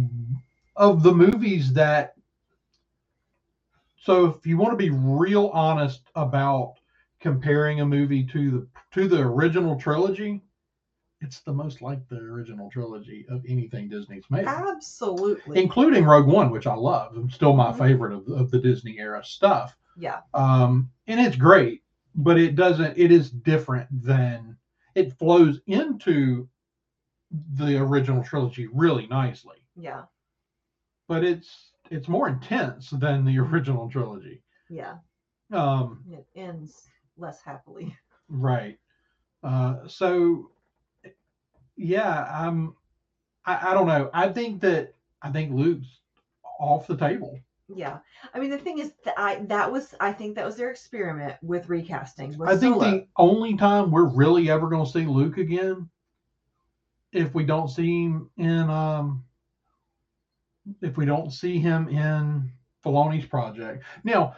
[0.76, 2.16] of the movies that.
[4.02, 6.76] So if you want to be real honest about
[7.20, 10.42] comparing a movie to the to the original trilogy,
[11.22, 16.50] it's the most like the original trilogy of anything Disney's made, absolutely, including Rogue One,
[16.50, 17.14] which I love.
[17.18, 17.78] It's still my Mhm.
[17.78, 21.84] favorite of, of the Disney era stuff yeah, um, and it's great,
[22.16, 22.98] but it doesn't.
[22.98, 24.58] It is different than
[24.96, 26.48] it flows into
[27.54, 30.04] the original trilogy really nicely, yeah,
[31.08, 34.42] but it's it's more intense than the original trilogy.
[34.70, 34.96] yeah.
[35.52, 36.88] Um, It ends
[37.18, 37.96] less happily.
[38.30, 38.78] right.
[39.44, 40.50] Uh, so
[41.76, 42.76] yeah, I'm.
[43.46, 44.10] I, I don't know.
[44.14, 46.00] I think that I think Luke's
[46.60, 47.40] off the table.
[47.76, 48.00] Yeah,
[48.34, 51.36] I mean the thing is that I that was I think that was their experiment
[51.42, 52.38] with recasting.
[52.38, 52.92] With I think Solo.
[52.92, 55.90] the only time we're really ever going to see Luke again,
[57.12, 59.24] if we don't see him in, um,
[60.82, 62.52] if we don't see him in
[62.84, 63.84] Filoni's project.
[64.04, 64.36] Now,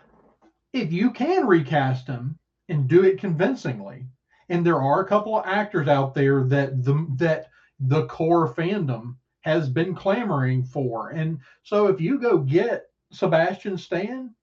[0.73, 2.37] if you can recast him
[2.69, 4.05] and do it convincingly,
[4.49, 7.47] and there are a couple of actors out there that the that
[7.79, 14.33] the core fandom has been clamoring for, and so if you go get Sebastian Stan,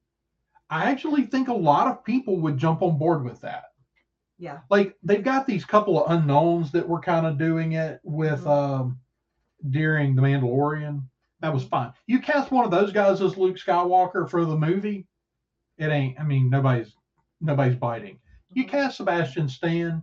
[0.71, 3.64] I actually think a lot of people would jump on board with that
[4.39, 8.45] yeah, like they've got these couple of unknowns that were kind of doing it with
[8.45, 8.47] Mhm.
[8.47, 9.01] um
[9.68, 11.03] during the Mandalorian.
[11.41, 11.93] That was fine.
[12.07, 15.07] You cast one of those guys as Luke Skywalker for the movie,
[15.77, 16.18] it ain't.
[16.18, 16.95] I mean, nobody's
[17.43, 18.18] nobody's biting.
[18.55, 18.68] You Mhm.
[18.68, 20.03] cast Sebastian Stan,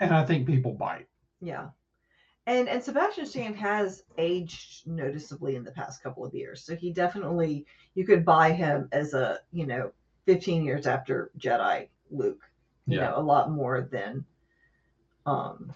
[0.00, 1.06] and I think people bite.
[1.40, 1.68] yeah.
[2.48, 6.90] And and Sebastian Stan has aged noticeably in the past couple of years, so he
[6.90, 9.92] definitely you could buy him as a you know
[10.24, 12.40] 15 years after Jedi Luke.
[12.86, 13.10] You Yeah.
[13.10, 14.24] know, a lot more than
[15.26, 15.74] um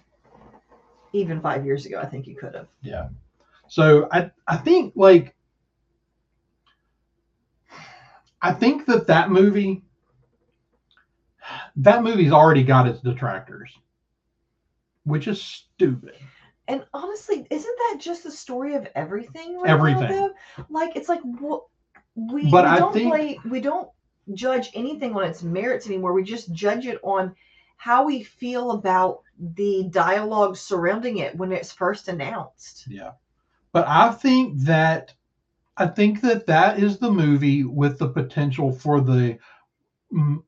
[1.13, 1.99] even five years ago.
[1.99, 2.67] I think you could have.
[2.81, 3.09] Yeah.
[3.67, 5.35] So I I think like
[8.41, 9.83] I think that that movie
[11.75, 13.77] that movie's already got its detractors,
[15.03, 16.15] which is stupid.
[16.67, 19.57] And honestly, isn't that just the story of everything?
[19.59, 20.09] Right Everything.
[20.09, 20.31] Now.
[20.69, 21.63] Like it's like what
[22.15, 23.89] we, But we I don't think- play, we don't
[24.33, 26.13] judge anything on its merits anymore.
[26.13, 27.35] We just judge it on
[27.75, 32.85] how we feel about the dialogue surrounding it when it's first announced.
[32.87, 33.11] Yeah.
[33.73, 35.13] But I think that
[35.75, 39.37] I think that that is the movie with the potential for the
[40.13, 40.41] mm,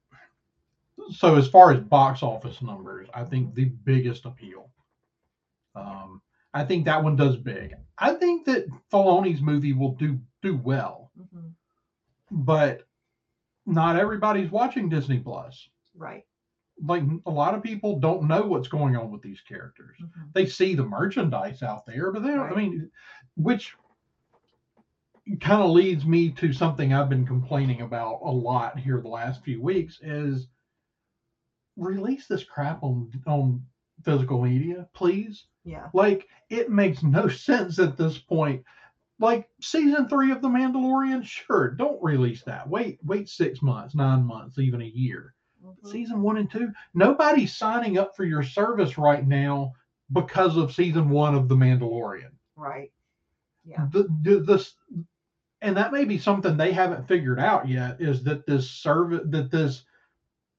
[1.12, 4.70] so as far as box office numbers, I think the biggest appeal.
[5.76, 6.22] Um,
[6.54, 7.76] I think that one does big.
[7.98, 11.54] I think that Filoni's movie will do do well, Mhm.
[12.32, 12.88] but
[13.66, 15.70] not everybody's watching Disney Plus.
[15.96, 16.26] Right.
[16.84, 19.98] Like a lot of people don't know what's going on with these characters.
[20.02, 20.34] Mhm.
[20.34, 22.52] They see the merchandise out there, but they don't.
[22.52, 22.92] I mean,
[23.36, 23.76] which
[25.42, 29.44] kind of leads me to something I've been complaining about a lot here the last
[29.44, 30.48] few weeks is
[31.78, 33.66] release this crap on on
[34.04, 35.48] physical media, please.
[35.66, 35.90] Yeah.
[35.94, 38.64] Like it makes no sense at this point.
[39.20, 42.70] Like season three of The Mandalorian, sure, don't release that.
[42.70, 45.34] Wait, wait six months, nine months, even a year.
[45.66, 45.88] Mhm.
[45.90, 49.74] Season one and two, nobody's signing up for your service right now
[50.12, 52.32] because of season one of The Mandalorian.
[52.56, 52.92] Right.
[53.64, 53.88] Yeah.
[53.92, 54.76] The, the this
[55.62, 59.50] and that may be something they haven't figured out yet is that this service that
[59.50, 59.84] this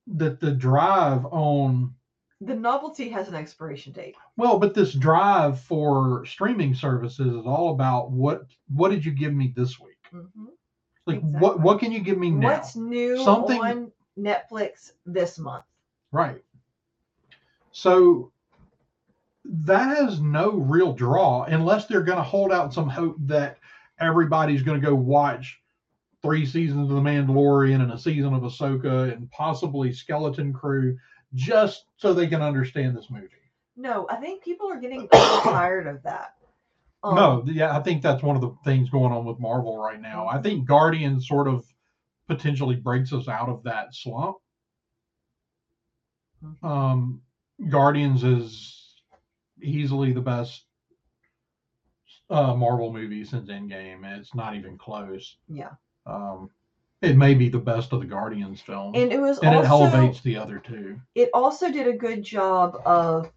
[0.09, 1.95] that the drive on
[2.41, 4.15] The novelty has an expiration date.
[4.37, 9.33] Well, but this drive for streaming services is all about what what did you give
[9.33, 9.97] me this week?
[10.13, 10.49] Mhm.
[11.07, 12.49] Like what what can you give me now?
[12.49, 15.65] What's new Something- on Netflix this month?
[16.13, 16.43] Right.
[17.73, 18.33] So
[19.45, 23.59] that has no real draw unless they're going to hold out some hope that
[23.99, 25.61] everybody's going to go watch
[26.23, 30.99] three seasons of The Mandalorian and a season of Ahsoka and possibly Skeleton Crew
[31.35, 33.29] just so they can understand this movie.
[33.77, 36.35] No, I think people are getting tired of that.
[37.03, 40.01] Um, no, yeah, I think that's one of the things going on with Marvel right
[40.01, 40.27] now.
[40.27, 41.65] I think Guardians sort of
[42.29, 44.37] potentially breaks us out of that slump.
[46.43, 46.65] Mhm.
[46.65, 47.23] Um,
[47.69, 49.03] Guardians is
[49.63, 50.65] easily the best
[52.31, 54.05] uh, Marvel movie since Endgame.
[54.05, 55.37] And it's not even close.
[55.49, 55.71] Yeah.
[56.07, 56.51] Um,
[57.03, 60.21] it may be the best of the Guardians films, And it was and it elevates
[60.23, 61.01] the other two.
[61.15, 63.31] it also did a good job of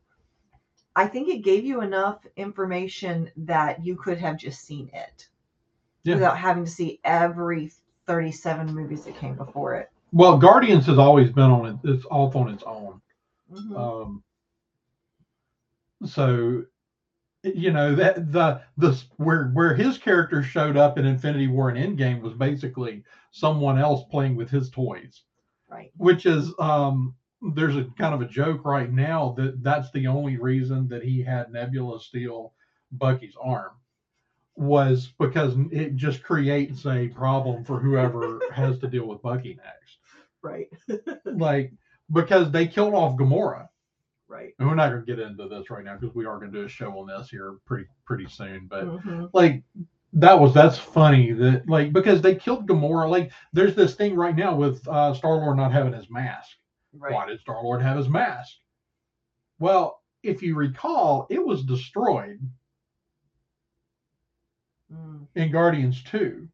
[0.96, 5.30] I think it gave you enough information that you could have just seen it
[6.04, 6.16] Yeah.
[6.16, 7.72] without having to see every
[8.06, 9.90] 37 movies that came before it.
[10.12, 11.76] Well, Guardians has always been on it.
[11.90, 13.02] It's off on its own.
[13.54, 13.78] Mhm.
[13.78, 14.24] Um,
[16.06, 16.64] so
[17.44, 21.98] you know that the the where where his character showed up in Infinity War and
[21.98, 25.24] Endgame was basically someone else playing with his toys,
[25.70, 25.92] right.
[25.98, 27.16] which is um
[27.54, 31.22] there's a kind of a joke right now that that's the only reason that he
[31.22, 32.54] had Nebula steal
[32.92, 33.72] Bucky's arm
[34.56, 39.98] was because it just creates a problem for whoever has to deal with Bucky next.
[40.42, 40.68] Right.
[41.26, 41.72] Like
[42.12, 43.68] because they killed off Gamora.
[44.28, 44.54] Right.
[44.60, 46.60] And we're not going to get into this right now because we are going to
[46.60, 48.68] do a show on this here pretty pretty soon.
[48.68, 49.30] But Mhm.
[49.34, 49.64] like
[50.14, 53.10] that was that's funny that like because they killed Gamora.
[53.10, 56.58] Like there's this thing right now with uh, Star Lord not having his mask.
[56.98, 57.14] Right.
[57.14, 58.54] Why did Star Lord have his mask?
[59.60, 62.40] Well, if you recall, it was destroyed
[64.92, 66.50] Mm, in Guardians Two,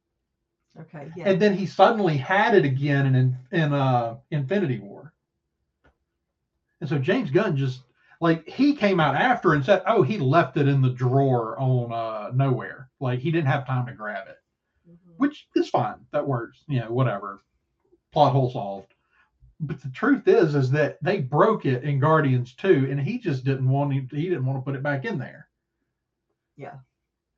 [0.79, 1.11] okay.
[1.15, 1.29] Yeah.
[1.29, 5.13] and then he suddenly had it again in in, in uh, Infinity War.
[6.81, 7.81] And so James Gunn just
[8.21, 11.91] like he came out after and said, "Oh, he left it in the drawer on
[11.93, 12.74] uh, nowhere.
[12.99, 14.37] Like he didn't have time to grab it."
[14.89, 15.17] Mhm.
[15.17, 16.05] which is fine.
[16.11, 16.63] That works.
[16.67, 17.43] You know, whatever.
[18.11, 18.93] Plot hole solved.
[19.59, 23.45] But the truth is, is that they broke it in Guardians 2, and he just
[23.45, 25.47] didn't want to, he didn't want to put it back in there.
[26.57, 26.75] Yeah.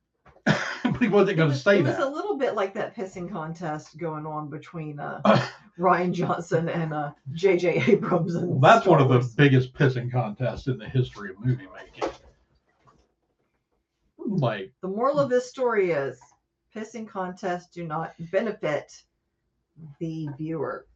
[0.44, 3.30] but he wasn't going to was, say it was a little bit like that pissing
[3.30, 5.20] contest going on between uh,
[5.78, 7.84] Rian Johnson and uh, J.J.
[7.86, 8.34] Abrams.
[8.34, 11.68] And Well, that's one Star of the biggest pissing contests in the history of movie
[11.74, 12.10] making.
[14.28, 16.18] Like, The moral of this story is
[16.74, 19.02] pissing contests do not benefit
[20.00, 20.86] the viewer.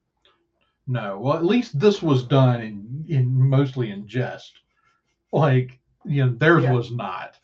[0.87, 1.19] no.
[1.21, 4.53] Well, at least this was done in, in mostly in jest.
[5.33, 6.73] Like, you know, theirs Yeah.
[6.73, 7.39] was not.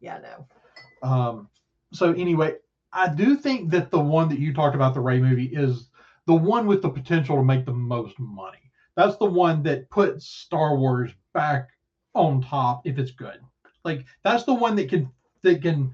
[0.00, 1.08] Yeah, no.
[1.08, 1.48] Um,
[1.92, 2.56] so anyway,
[2.92, 5.90] I do think that the one that you talked about, the Rey movie, is
[6.26, 8.70] the one with the potential to make the most money.
[8.96, 11.68] That's the one that puts Star Wars back
[12.14, 13.38] on top if it's good.
[13.84, 15.08] Like that's the one that can
[15.42, 15.92] that can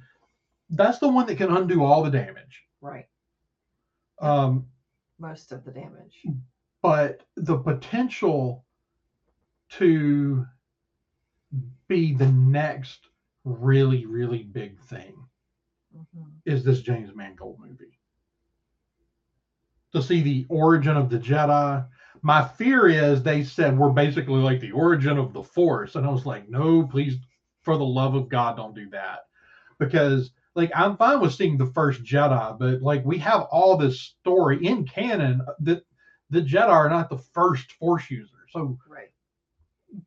[0.71, 2.63] that's the one that can undo all the damage.
[2.81, 3.07] Right.
[4.21, 4.67] Um,
[5.19, 6.25] Most of the damage.
[6.83, 8.65] but the potential
[9.71, 10.47] to
[11.89, 13.09] be the next
[13.45, 15.15] really really big thing
[15.95, 16.33] Mhm.
[16.45, 17.99] is this James Mangold movie.
[19.93, 21.87] To see the origin of the Jedi.
[22.23, 25.95] My fear is they said we're basically like the origin of the Force.
[25.95, 27.17] And I was like, no, please,
[27.63, 29.27] for the love of God, don't do that.
[29.79, 34.01] Because, like, I'm fine with seeing the first Jedi, but, like, we have all this
[34.01, 35.85] story in canon that
[36.31, 38.47] the Jedi are not the first Force user.
[38.51, 39.11] So, Right.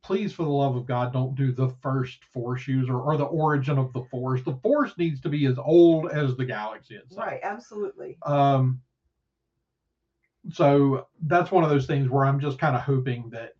[0.03, 3.77] please, for the love of God, don't do the first Force user or the origin
[3.77, 4.43] of the Force.
[4.43, 7.25] The Force needs to be as old as the galaxy itself.
[7.25, 7.39] Right.
[7.43, 8.17] Absolutely.
[8.25, 8.81] Um,
[10.51, 13.53] so that's one of those things where I'm just kind of hoping that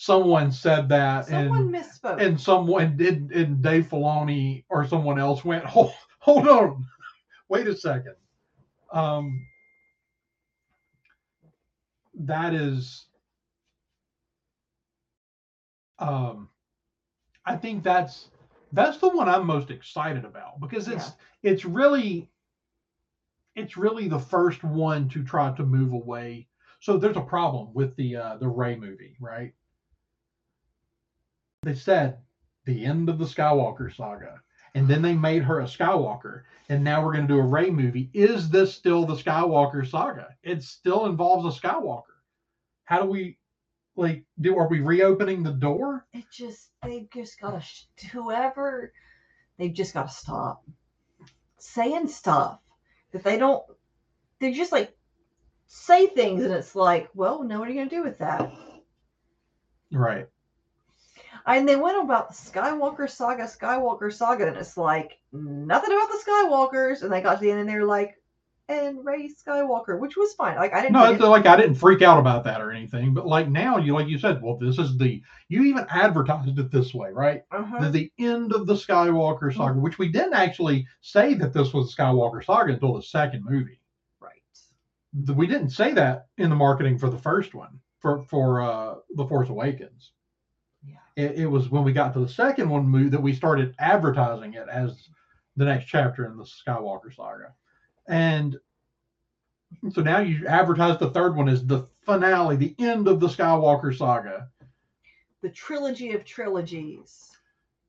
[0.00, 2.22] someone said that Someone and misspoke.
[2.22, 6.86] and someone did and Dave Filoni or someone else went, hold, hold on,
[7.50, 8.14] wait a second.
[8.94, 9.46] Um,
[12.14, 13.04] that is,
[15.98, 16.48] um,
[17.44, 18.30] I think that's
[18.72, 22.30] that's the one I'm most excited about because it's it's really
[23.54, 26.48] it's really the first one to try to move away.
[26.80, 29.52] So there's a problem with the uh, the Rey movie, right?
[31.62, 32.18] They said
[32.64, 34.40] the end of the Skywalker saga,
[34.74, 37.68] and then they made her a Skywalker, and now we're going to do a Rey
[37.68, 38.08] movie.
[38.14, 40.34] Is this still the Skywalker saga?
[40.42, 42.16] It still involves a Skywalker.
[42.84, 43.36] How do we
[43.94, 44.56] like do?
[44.56, 46.06] Are we reopening the door?
[46.14, 48.92] it just they just gotta sh- whoever
[49.58, 50.64] they've just gotta stop
[51.58, 52.58] saying stuff
[53.12, 53.62] that they don't
[54.40, 54.96] they just like
[55.66, 58.50] say things and it's like well now what are you gonna do with that
[59.92, 60.26] Right.
[61.46, 66.22] And they went about the skywalker saga skywalker saga and it's like nothing about the
[66.24, 68.16] skywalkers and they got to the end and they're like
[68.68, 72.20] and Rey skywalker which was fine like i didn't No, like I didn't freak out
[72.20, 75.20] about that or anything, but like now you like you said, well, this is the
[75.48, 77.42] you even advertised it this way, right?
[77.50, 77.80] uh-huh.
[77.80, 81.94] The, the end of the Skywalker saga, which we didn't actually say that this was
[81.94, 83.80] the Skywalker saga until the second movie.
[84.20, 84.40] right
[85.14, 88.94] The- We didn't say that in the marketing for the first one for for uh
[89.16, 90.12] the Force Awakens.
[91.16, 94.54] It, it was when we got to the second one movie that we started advertising
[94.54, 95.08] it as
[95.56, 97.54] the next chapter in the Skywalker saga.
[98.08, 98.58] And
[99.92, 103.96] so now you advertise the third one as the finale, the end of the Skywalker
[103.96, 104.48] saga.
[105.42, 107.30] the trilogy of trilogies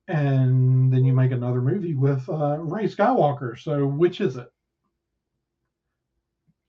[0.08, 3.58] And then you make another movie with uh, Rey Skywalker.
[3.60, 4.52] So which is it?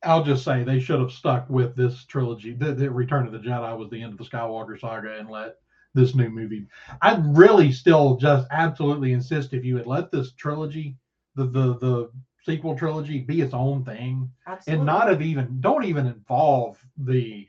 [0.04, 2.54] I'll just say they should have stuck with this trilogy.
[2.54, 5.56] The, the Return of the Jedi was the end of the Skywalker saga and let
[5.94, 6.66] this new movie.
[7.02, 10.96] I'd really still just absolutely insist if you had let this trilogy,
[11.34, 12.10] the the the
[12.44, 17.46] sequel trilogy, be its own thing absolutely and not have even don't even involve the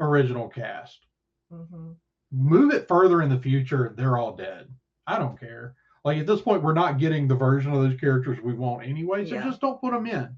[0.00, 1.06] original cast.
[1.50, 1.92] hmm
[2.32, 4.66] Move it further in the future, they're all dead.
[5.06, 5.74] I don't care.
[6.04, 9.24] Like at this point, we're not getting the version of those characters we want anyway,
[9.24, 9.44] so Yeah.
[9.44, 10.36] just don't put them in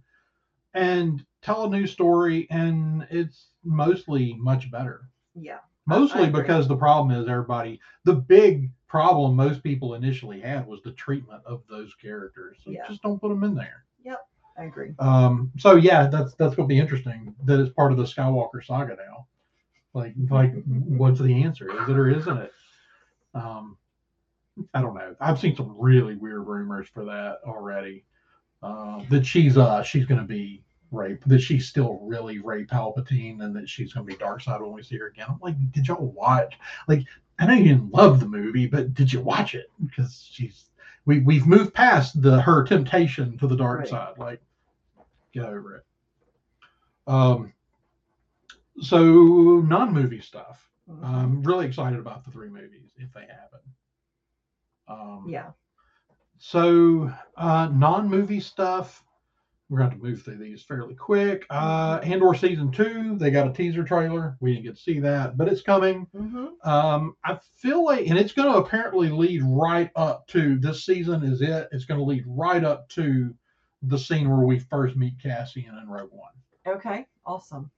[0.74, 5.08] and tell a new story, and it's mostly much better.
[5.40, 6.42] Yeah Mostly agree.
[6.42, 7.80] because the problem is everybody.
[8.04, 12.58] The big problem most people initially had was the treatment of those characters.
[12.62, 12.86] So Yeah.
[12.86, 13.84] just don't put them in there.
[14.04, 14.18] Yep.
[14.58, 17.34] I agree Um, so yeah, that's that's gonna be interesting.
[17.44, 19.26] That it's part of the Skywalker saga now.
[19.94, 21.70] Like like what's the answer?
[21.82, 22.52] Is it or isn't it?
[23.34, 23.78] Um,
[24.74, 25.14] I don't know.
[25.20, 28.04] I've seen some really weird rumors for that already.
[28.62, 33.54] Uh, that she's uh she's gonna be Rey, that she's still really Rey Palpatine, and
[33.56, 35.26] that she's gonna be Dark Side when we see her again.
[35.28, 36.58] I'm like, did y'all watch?
[36.86, 37.04] Like,
[37.38, 39.70] I know you didn't love the movie, but did you watch it?
[39.84, 40.64] Because she's
[41.04, 43.88] we we've moved past the her temptation to the dark Right.
[43.88, 44.18] side.
[44.18, 44.40] Like,
[45.32, 45.84] get over it.
[47.06, 47.52] Um,
[48.80, 50.68] so non-movie stuff.
[50.88, 51.04] Mhm.
[51.04, 53.60] I'm really excited about the three movies if they happen.
[54.88, 55.50] Um, yeah
[56.38, 59.04] So uh, non-movie stuff.
[59.70, 61.44] We're going to move through these fairly quick.
[61.50, 63.16] Uh, Andor season two.
[63.18, 64.36] They got a teaser trailer.
[64.40, 66.06] We didn't get to see that, but it's coming.
[66.16, 70.86] hmm Um, I feel like, and it's going to apparently lead right up to this
[70.86, 71.22] season.
[71.22, 71.68] Is it?
[71.70, 73.34] It's going to lead right up to
[73.82, 76.32] the scene where we first meet Cassian in Rogue One,
[76.66, 77.70] okay awesome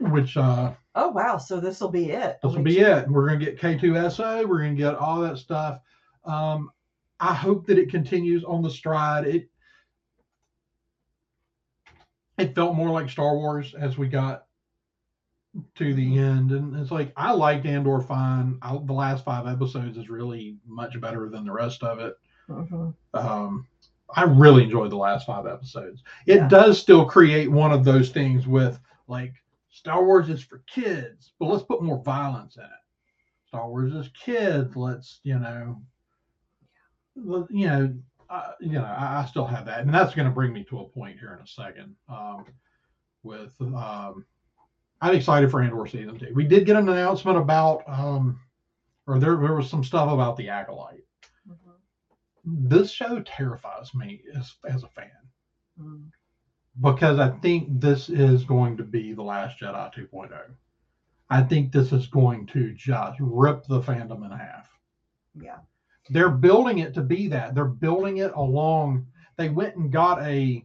[0.00, 1.38] which uh, Oh wow!
[1.38, 2.38] So this will be it.
[2.42, 3.08] this will be it.
[3.08, 4.48] We're going to get K2SO.
[4.48, 5.80] We're going to get all that stuff.
[6.24, 6.70] Um,
[7.20, 9.26] I hope that it continues on the stride.
[9.26, 9.48] It
[12.38, 14.46] it felt more like Star Wars as we got
[15.74, 18.58] to the end, and it's like I liked Andor fine.
[18.62, 22.14] I, the last five episodes is really much better than the rest of it.
[22.48, 22.94] Mhm.
[23.14, 23.66] Um,
[24.14, 26.02] I really enjoyed the last five episodes.
[26.26, 26.48] It Yeah.
[26.48, 28.78] does still create one of those things with
[29.08, 29.34] like
[29.70, 32.70] Star Wars is for kids, but let's put more violence in it.
[33.46, 34.76] Star Wars is kids.
[34.76, 35.82] Let's you know,
[37.50, 37.94] you know,
[38.30, 38.84] uh, you know.
[38.84, 41.34] I, I still have that, and that's going to bring me to a point here
[41.34, 41.94] in a second.
[42.08, 42.44] Um,
[43.22, 44.24] with um,
[45.00, 46.32] I'm excited for Andor season two.
[46.34, 48.40] We did get an announcement about, um,
[49.06, 51.04] or there there was some stuff about the acolyte
[51.48, 51.74] Mhm.
[52.70, 55.10] this show terrifies me as as a fan
[55.80, 56.10] Mm.
[56.80, 60.54] because I think this is going to be the last Jedi 2.0.
[61.30, 64.68] I think this is going to just rip the fandom in half.
[65.34, 65.58] Yeah.
[66.10, 67.54] They're building it to be that.
[67.54, 69.06] They're building it along.
[69.36, 70.64] They went and got a.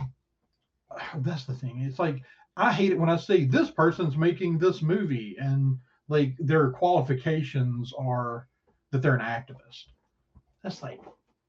[1.16, 1.80] That's the thing.
[1.80, 2.22] It's like
[2.56, 7.92] I hate it when I see this person's making this movie and like their qualifications
[7.96, 8.48] are
[8.90, 9.84] that they're an activist.
[10.62, 11.00] That's like,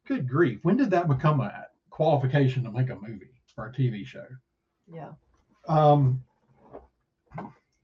[0.08, 0.60] good grief.
[0.64, 4.26] When did that become a qualification to make a movie or a TV show?
[4.88, 5.12] Yeah.
[5.68, 6.24] Um,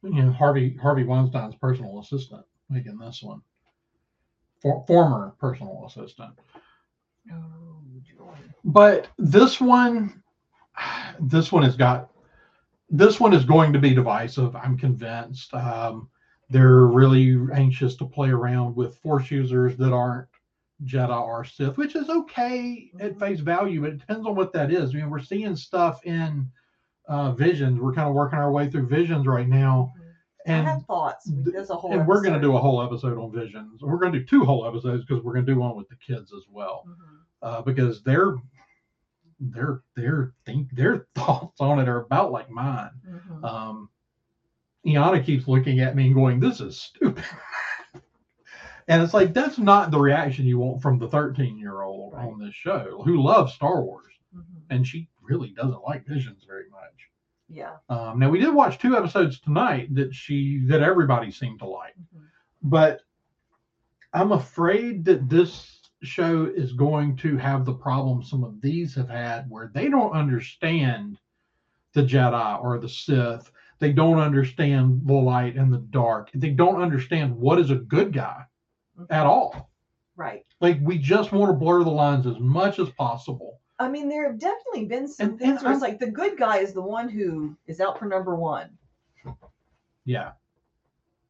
[0.04, 3.42] you know, Harvey Harvey Weinstein's personal assistant making this one.
[4.62, 6.34] For, former personal assistant.
[7.32, 8.34] Oh, joy.
[8.64, 10.24] But this one,
[11.20, 12.10] this one has got,
[12.90, 14.56] this one is going to be divisive.
[14.56, 15.54] I'm convinced.
[15.54, 16.10] Um,
[16.50, 20.28] they're really anxious to play around with force users that aren't
[20.86, 23.20] Jedi or Sith, which is okay at Mhm.
[23.20, 24.92] face value, but it depends on what that is.
[24.92, 26.50] I mean, we're seeing stuff in
[27.08, 27.80] uh, Visions.
[27.80, 29.94] We're kind of working our way through Visions right now,
[30.48, 31.26] I have thoughts.
[31.30, 31.92] th- There's a whole.
[31.94, 33.82] and we're going to do a whole episode on Visions.
[33.82, 35.96] We're going to do two whole episodes because we're going to do one with the
[35.98, 37.18] kids as well Mhm.
[37.42, 38.36] uh, because their
[39.40, 42.90] their their think their thoughts on it are about like mine.
[43.08, 43.44] Mhm.
[43.44, 43.90] Um,
[44.86, 47.24] Iana keeps looking at me and going, "This is stupid,"
[48.88, 52.26] and it's like that's not the reaction you want from the 13 year old Right.
[52.26, 54.44] on this show who loves Star Wars, Mhm.
[54.70, 57.10] and she really doesn't like Visions very much.
[57.50, 57.78] Yeah.
[57.90, 61.96] Um, now we did watch two episodes tonight that she that everybody seemed to like
[61.98, 62.26] Mhm.
[62.64, 63.02] but
[64.14, 69.10] I'm afraid that this show is going to have the problem some of these have
[69.10, 71.18] had where they don't understand
[71.94, 73.52] the Jedi or the Sith.
[73.80, 76.30] They don't understand the light and the dark.
[76.34, 78.44] They don't understand what is a good guy
[78.98, 79.08] Mhm.
[79.10, 79.72] at all.
[80.16, 80.46] Right.
[80.62, 83.60] Like we just want to blur the lines as much as possible.
[83.80, 86.38] I mean, there have definitely been some And- things and where it's like the good
[86.38, 88.70] guy is the one who is out for number one.
[90.06, 90.32] Yeah,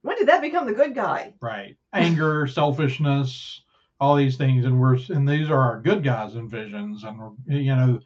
[0.03, 1.33] When did that become the good guy?
[1.41, 1.75] right.
[1.93, 3.63] Anger, selfishness,
[3.99, 7.31] all these things, and we're and these are our good guys in visions, and we're
[7.47, 7.99] you know,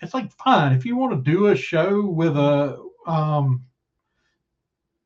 [0.00, 3.64] it's like fine if you want to do a show with a um,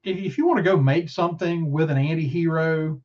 [0.03, 3.01] if, if you want to go make something with an anti-hero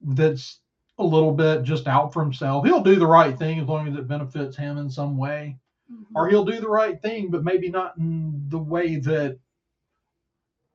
[0.00, 0.60] that's
[1.02, 3.94] a little bit just out for himself, he'll do the right thing as long as
[3.96, 5.58] it benefits him in some way,
[6.14, 9.38] or he'll do the right thing, but maybe not in the way that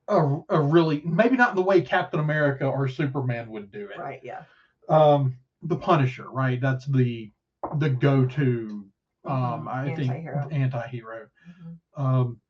[0.08, 3.98] a, a really maybe not in the way Captain America or Superman would do it.
[3.98, 4.20] Right.
[4.22, 4.42] Yeah.
[4.88, 6.60] Um, the Punisher, right?
[6.60, 7.30] That's the
[7.76, 8.84] the go-to.
[9.24, 9.68] Um, Mhm.
[9.68, 10.40] I Anti-hero.
[10.48, 11.26] think anti-hero.
[11.50, 11.78] Mhm.
[12.02, 12.40] Um,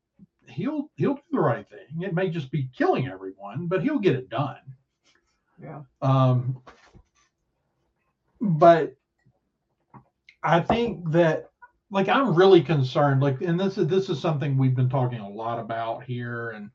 [0.47, 2.01] he'll he'll do the right thing.
[2.01, 4.59] It may just be killing everyone, but he'll get it done.
[5.61, 5.81] Yeah.
[6.01, 6.61] Um,
[8.41, 8.95] but
[10.43, 11.49] I think that
[11.91, 13.21] like I'm really concerned.
[13.21, 16.69] Like, and this is this is something we've been talking a lot about here, and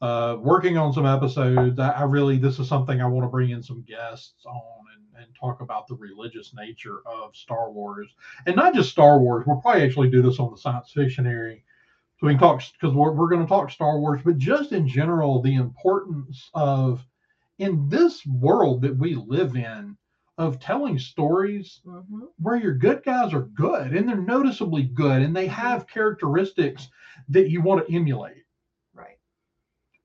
[0.00, 1.78] uh, working on some episodes.
[1.78, 5.24] I, I really this is something I want to bring in some guests on and,
[5.24, 8.08] and talk about the religious nature of Star Wars,
[8.46, 9.44] and not just Star Wars.
[9.46, 11.64] We'll probably actually do this on the science fictionary.
[12.20, 14.88] So we can talk because we're, we're going to talk Star Wars, but just in
[14.88, 17.04] general, the importance of
[17.58, 19.96] in this world that we live in
[20.38, 22.28] of telling stories Mhm.
[22.38, 26.88] where your good guys are good and they're noticeably good and they have characteristics
[27.28, 28.44] that you want to emulate
[28.94, 29.18] Right.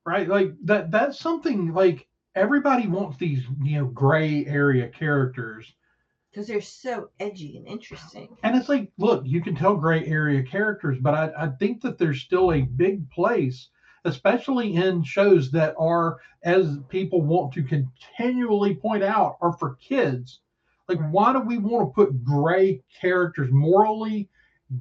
[0.05, 5.71] right like that that's something like everybody wants these you know gray area characters
[6.31, 8.35] Because they're so edgy and interesting.
[8.41, 11.99] and it's like look you can tell gray area characters but i, I think that
[11.99, 13.69] there's still a big place
[14.05, 20.41] especially in shows that are as people want to continually point out are for kids
[20.89, 21.11] like Right.
[21.11, 24.29] why do we want to put gray characters morally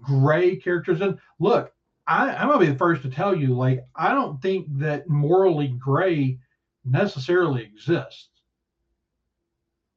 [0.01, 1.73] gray characters in look
[2.07, 5.68] I, i'm gonna be the first to tell you like i don't think that morally
[5.79, 6.39] gray
[6.85, 8.29] necessarily exists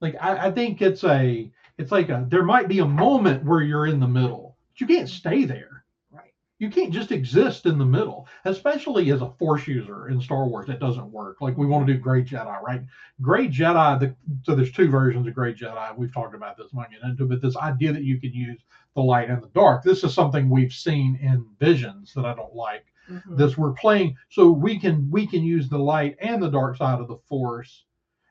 [0.01, 3.61] like I, I think it's a it's like a there might be a moment where
[3.61, 5.74] you're in the middle but you can't stay there.
[6.57, 10.67] You can't just exist in the middle especially as a force user in star wars
[10.67, 11.41] that doesn't work.
[11.41, 12.81] Like we want to do great jedi right?
[13.21, 15.97] Great jedi the, so there's two versions of great jedi.
[15.97, 18.61] We've talked about this might get into but this idea that you can use
[18.95, 22.55] the light and the dark this is something we've seen in visions that i don't
[22.55, 22.85] like.
[23.09, 23.37] Mhm.
[23.37, 26.99] this we're playing so we can we can use the light and the dark side
[27.01, 27.85] of the force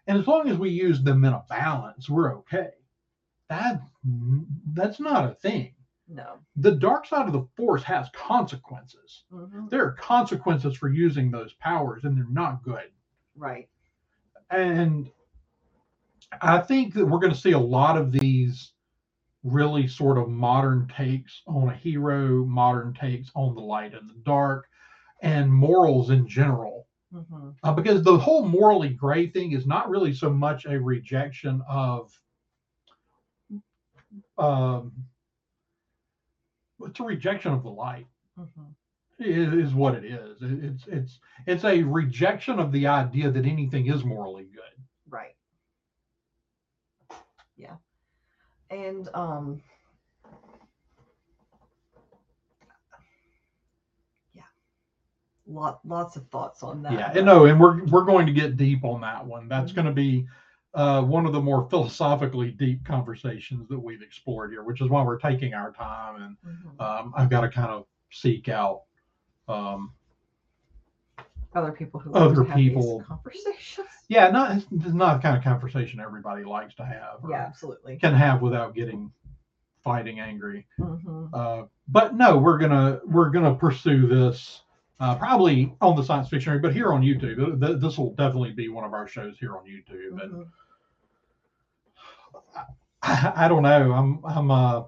[0.06, 2.70] and as long as we use them in a balance we're okay.
[3.50, 3.82] That
[4.72, 5.74] that's not a thing
[6.08, 6.38] No.
[6.56, 9.70] the dark side of the force has consequences Mhm.
[9.70, 12.90] there are consequences for using those powers and they're not good
[13.36, 13.68] Right.
[14.50, 15.10] and
[16.42, 18.72] i think that we're going to see a lot of these
[19.44, 24.20] really sort of modern takes on a hero modern takes on the light and the
[24.24, 24.68] dark
[25.22, 30.12] and morals in general hmm uh, because the whole morally gray thing is not really
[30.12, 32.12] so much a rejection of
[34.38, 34.92] um
[36.86, 38.06] it's a rejection of the light
[38.36, 38.64] hmm
[39.18, 40.38] is, what it is.
[40.42, 44.84] It's it's it's a rejection of the idea that anything is morally good.
[45.08, 45.34] Right.
[47.56, 47.76] Yeah.
[48.70, 49.60] And um
[54.34, 54.42] yeah.
[55.46, 56.92] Lot lots of thoughts on that.
[56.92, 59.48] yeah, and no, and we're we're going to get deep on that one.
[59.48, 59.76] That's Mhm.
[59.76, 60.26] going to be
[60.74, 65.02] uh, one of the more philosophically deep conversations that we've explored here, which is why
[65.02, 66.20] we're taking our time.
[66.22, 66.80] And Mhm.
[66.80, 68.82] um, I've got to kind of seek out
[69.48, 69.92] um,
[71.54, 73.04] other people who other like to have these people.
[73.06, 73.86] conversations.
[74.08, 77.22] yeah, not it's not the kind of conversation everybody likes to have.
[77.22, 77.96] or Yeah, absolutely.
[77.98, 79.12] can have without getting
[79.84, 80.66] fighting angry.
[80.78, 84.62] hmm Uh, but no, we're gonna we're gonna pursue this
[85.00, 87.60] uh, probably on the science fiction, but here on YouTube.
[87.60, 90.20] Th- This will definitely be one of our shows here on YouTube.
[90.22, 90.46] And Mhm.
[93.04, 93.92] I, I don't know.
[93.92, 94.82] I'm I'm uh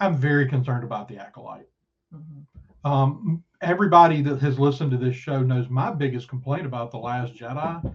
[0.00, 1.68] I'm very concerned about the acolyte.
[2.12, 2.46] Mhm.
[2.84, 7.34] Um, everybody that has listened to this show knows my biggest complaint about the Last
[7.34, 7.94] Jedi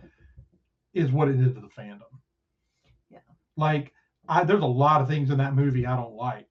[0.94, 2.20] is what it did to the fandom.
[3.10, 3.20] Yeah.
[3.58, 3.94] Like,
[4.30, 6.50] I there's a lot of things in that movie I don't like,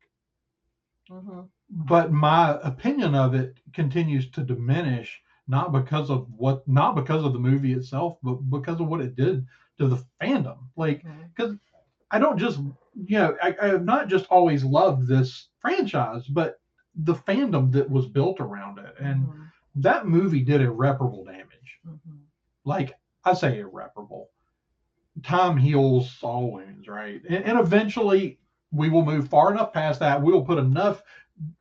[1.11, 1.49] Mhm.
[1.71, 7.33] but my opinion of it continues to diminish not because of what not because of
[7.33, 9.47] the movie itself, but because of what it did
[9.79, 10.59] to the fandom.
[10.77, 11.59] Like, Mhm.
[12.11, 16.61] I don't just, you know, I, I have not just always loved this franchise, but
[16.95, 18.95] the fandom that was built around it.
[19.01, 19.51] And Mhm.
[19.77, 21.81] that movie did irreparable damage.
[21.87, 22.21] Mhm.
[22.65, 24.31] Like I say, irreparable.
[25.23, 27.23] Time heals all wounds, right?
[27.29, 28.39] And, and eventually
[28.71, 30.23] we will move far enough past that.
[30.23, 31.03] We'll put enough,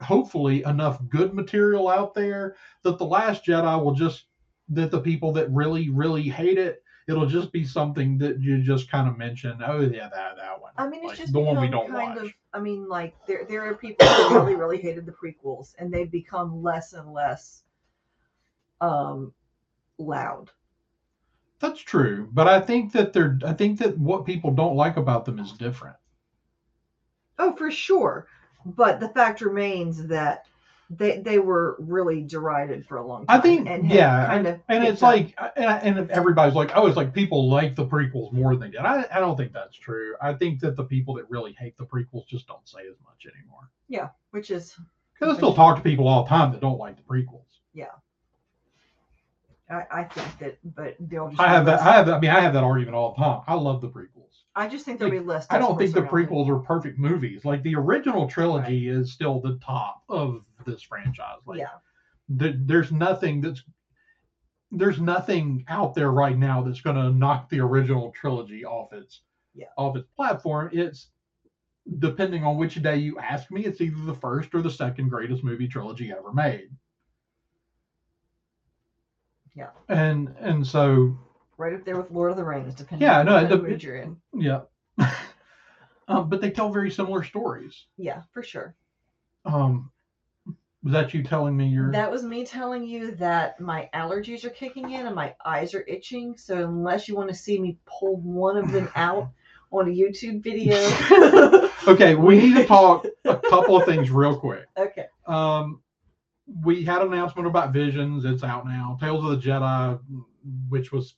[0.02, 4.26] hopefully, enough good material out there that the Last Jedi will just,
[4.70, 8.90] that the people that really, really hate it, it'll just be something that you just
[8.90, 9.62] kind of mention.
[9.66, 10.72] Oh, yeah, that, that one.
[10.78, 12.26] I mean, it's Like, just the one we don't kind watch.
[12.26, 12.34] of.
[12.54, 16.12] I mean, like there there are people who really really hated the prequels, and they've
[16.12, 17.64] become less and less
[18.82, 19.34] um
[19.98, 20.52] loud.
[21.60, 23.40] That's true, but I think that they're.
[23.46, 25.96] I think that what people don't like about them is different.
[27.40, 28.28] Oh, for sure.
[28.66, 30.48] But the fact remains that
[30.90, 33.40] they they were really derided for a long time.
[33.40, 36.86] I think, and yeah, kind of and it's up- like, and, and everybody's like, oh,
[36.88, 38.82] it's like people like the prequels more than they did.
[38.82, 40.16] I, I don't think that's true.
[40.22, 43.26] I think that the people that really hate the prequels just don't say as much
[43.36, 43.70] anymore.
[43.90, 44.76] Yeah, which is
[45.20, 47.42] Because I still talk to people all the time that don't like the prequels.
[47.74, 47.86] Yeah.
[49.70, 51.80] I, I think that, but they'll just I have that.
[51.82, 52.06] I have.
[52.06, 53.42] that- I mean, I have that argument all the time.
[53.48, 54.25] I love the prequels.
[54.58, 55.48] I just think there'll like, be less.
[55.50, 56.30] I don't think the discourse around it.
[56.30, 57.44] prequels are perfect movies.
[57.44, 61.40] Like the original trilogy is still the top of this franchise.
[61.46, 61.68] Like, yeah,
[62.40, 63.64] th- there's nothing that's
[64.72, 69.22] there's nothing out there right now that's going to knock the original trilogy off its
[69.54, 69.68] Yeah.
[69.78, 70.70] off its platform.
[70.74, 71.08] It's
[72.00, 75.44] depending on which day you ask me, it's either the first or the second greatest
[75.44, 76.70] movie trilogy ever made.
[79.54, 79.70] Yeah.
[79.90, 81.18] And and so
[81.58, 83.08] right up there with Lord of the Rings, depending.
[83.08, 84.18] Yeah, on no, it mood you're in.
[84.34, 84.62] yeah.
[86.08, 87.86] um, but they tell very similar stories.
[87.98, 88.76] Yeah, for sure.
[89.46, 89.92] Um,
[90.84, 94.52] was that you telling me your That was me telling you that my allergies are
[94.52, 96.38] kicking in and my eyes are itching.
[96.38, 99.30] So unless you want to see me pull one of them out
[99.72, 100.78] on a YouTube video,
[101.88, 104.66] Okay, we need to talk a couple of things real quick.
[104.78, 105.06] okay.
[105.28, 105.82] Um,
[106.64, 108.24] we had an announcement about Visions.
[108.26, 108.98] It's out now.
[109.02, 110.00] Tales of the Jedi,
[110.70, 111.16] which was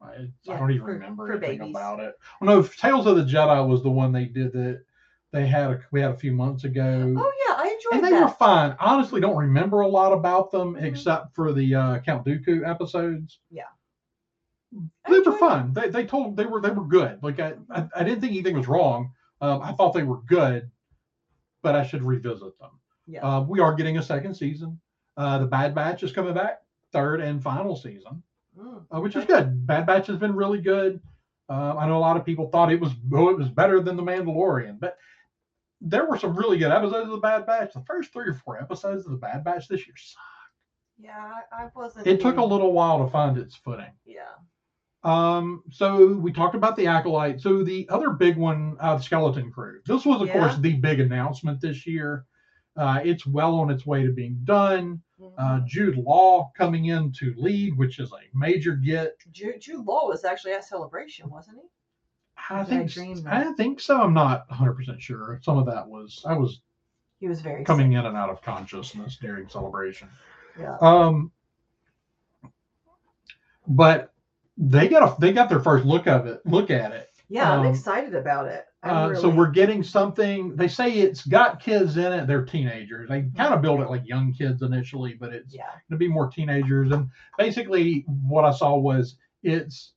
[0.00, 1.70] I, I don't even for- remember for anything babies.
[1.74, 2.14] about it.
[2.40, 4.82] Well, no, Tales of the Jedi was the one they did that
[5.32, 7.14] they had a, we had a few months ago.
[7.18, 8.22] Oh yeah, I enjoyed and they that.
[8.24, 8.76] were fine.
[8.80, 10.82] Honestly, don't remember a lot about them Mhm.
[10.84, 13.40] except for the uh, Count Dooku episodes.
[15.06, 15.38] I They were it.
[15.38, 15.72] fun.
[15.72, 17.18] They, they told they were they were good.
[17.22, 19.12] Like I, I, I didn't think anything was wrong.
[19.40, 20.70] Um, I thought they were good,
[21.62, 22.70] but I should revisit them.
[23.06, 23.20] Yeah.
[23.26, 24.78] Uh, we are getting a second season.
[25.16, 26.60] Uh, the Bad Batch is coming back,
[26.92, 28.22] third and final season,
[28.58, 29.66] Mm, uh, which is good.
[29.66, 31.00] Bad Batch has been really good.
[31.48, 33.96] Uh, I know a lot of people thought it was oh, it was better than
[33.96, 34.96] the Mandalorian, but
[35.80, 37.72] there were some really good episodes of the Bad Batch.
[37.72, 40.24] The first three or four episodes of the Bad Batch this year sucked.
[40.98, 42.06] Yeah, I, I wasn't.
[42.06, 43.92] It took a little while to find its footing.
[44.04, 44.22] Yeah.
[45.04, 47.40] Um, so we talked about the acolyte.
[47.40, 49.80] So the other big one, uh, Skeleton Crew.
[49.86, 50.34] This was, of Yeah.
[50.34, 52.24] course, the big announcement this year.
[52.76, 55.00] Uh, it's well on its way to being done.
[55.36, 55.66] Uh, Mhm.
[55.66, 59.16] Jude Law coming in to lead, which is a major get.
[59.32, 61.68] Jude, Jude Law was actually at Celebration, wasn't he?
[62.50, 64.00] I I think dream I think so.
[64.00, 65.40] I'm not 100 percent sure.
[65.42, 66.60] Some of that was I was
[67.18, 67.98] He was very coming sick.
[67.98, 70.08] in and out of consciousness during celebration.
[70.58, 70.76] Yeah.
[70.80, 71.32] Um,
[73.66, 74.12] but
[74.56, 77.60] they got a they got their first look of it, look at it, Yeah, I'm
[77.60, 78.66] Um, excited about it.
[78.82, 80.56] Uh, really, So we're getting something.
[80.56, 82.26] They say it's got kids in it.
[82.26, 83.08] They're teenagers.
[83.08, 86.28] They kind of build it like young kids initially, but it's yeah, to be more
[86.30, 86.92] teenagers.
[86.92, 89.92] And basically, what I saw was it's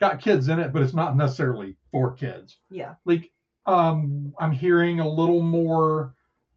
[0.00, 2.58] got kids in it, but it's not necessarily for kids.
[2.70, 3.30] yeah, Like
[3.66, 6.14] um, I'm hearing a little more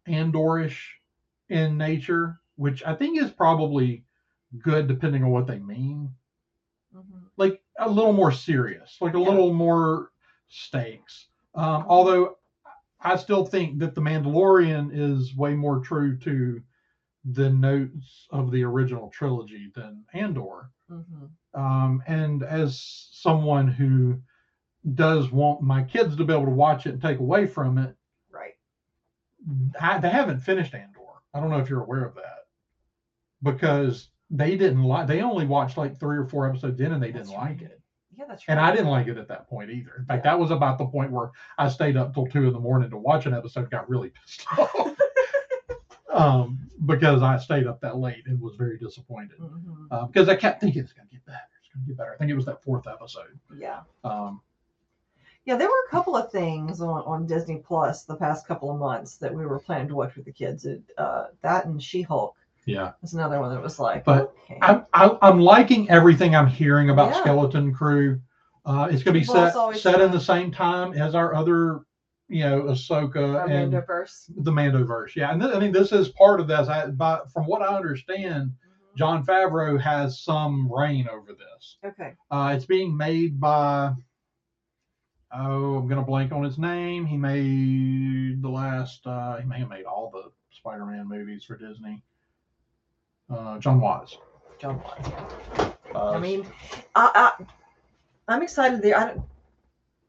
[0.08, 0.78] Andorish
[1.48, 4.04] in nature, which I think is probably
[4.62, 6.14] good depending on what they mean.
[6.92, 7.23] mhm, Like
[7.78, 9.28] a little more serious, like a Yeah.
[9.28, 10.12] little more
[10.48, 11.28] stakes.
[11.54, 12.38] Um, although
[13.00, 16.62] I still think that the Mandalorian is way more true to
[17.24, 20.70] the notes of the original trilogy than Andor.
[20.90, 21.30] mhm.
[21.54, 22.78] Um, and as
[23.12, 24.20] someone who
[24.94, 27.96] does want my kids to be able to watch it and take away from it,
[28.30, 28.54] right.
[29.80, 31.00] I, they haven't finished Andor.
[31.32, 32.46] I don't know if you're aware of that
[33.42, 35.06] because they didn't like.
[35.06, 37.80] They only watched like three or four episodes in, and they didn't like it.
[38.16, 38.56] Yeah, that's right.
[38.56, 39.96] And I didn't like it at that point either.
[39.98, 40.32] In fact, Yeah.
[40.32, 42.96] that was about the point where I stayed up till two in the morning to
[42.96, 43.70] watch an episode.
[43.70, 44.94] Got really pissed off
[46.12, 49.86] um, because I stayed up that late and was very disappointed Mhm.
[49.90, 51.38] uh, because I kept thinking it's going to get better.
[51.60, 52.12] It's going to get better.
[52.12, 53.38] I think it was that fourth episode.
[53.56, 53.80] Yeah.
[54.04, 54.40] Um,
[55.44, 58.78] Yeah, there were a couple of things on, on Disney Plus the past couple of
[58.78, 60.64] months that we were planning to watch with the kids.
[60.66, 64.58] It, uh, that and She Hulk yeah, was another one that was like, But okay.
[64.62, 67.20] I'm, I'm I'm liking everything I'm hearing about Yeah.
[67.20, 68.20] Skeleton Crew.
[68.66, 71.80] Uh, it's going to be Well, set set in the same time as our other,
[72.28, 74.30] you know, Ahsoka Our and Mandoverse.
[74.38, 75.14] the Mandoverse.
[75.14, 76.68] Yeah, and th- I mean this is part of this.
[76.68, 78.96] I, but from what I understand, Mhm.
[78.96, 81.76] Jon Favreau has some reign over this.
[81.84, 82.14] Okay.
[82.30, 83.92] Uh, it's being made by.
[85.36, 87.04] Oh, I'm gonna blank on his name.
[87.04, 89.06] He made the last.
[89.06, 92.02] Uh, he may have made all the Spider-Man movies for Disney.
[93.30, 94.18] Uh, Jon Watts.
[94.58, 95.08] Jon Watts.
[95.94, 96.46] Uh, I mean,
[96.94, 97.44] I, I
[98.28, 98.96] I'm excited there.
[98.98, 99.22] I don't,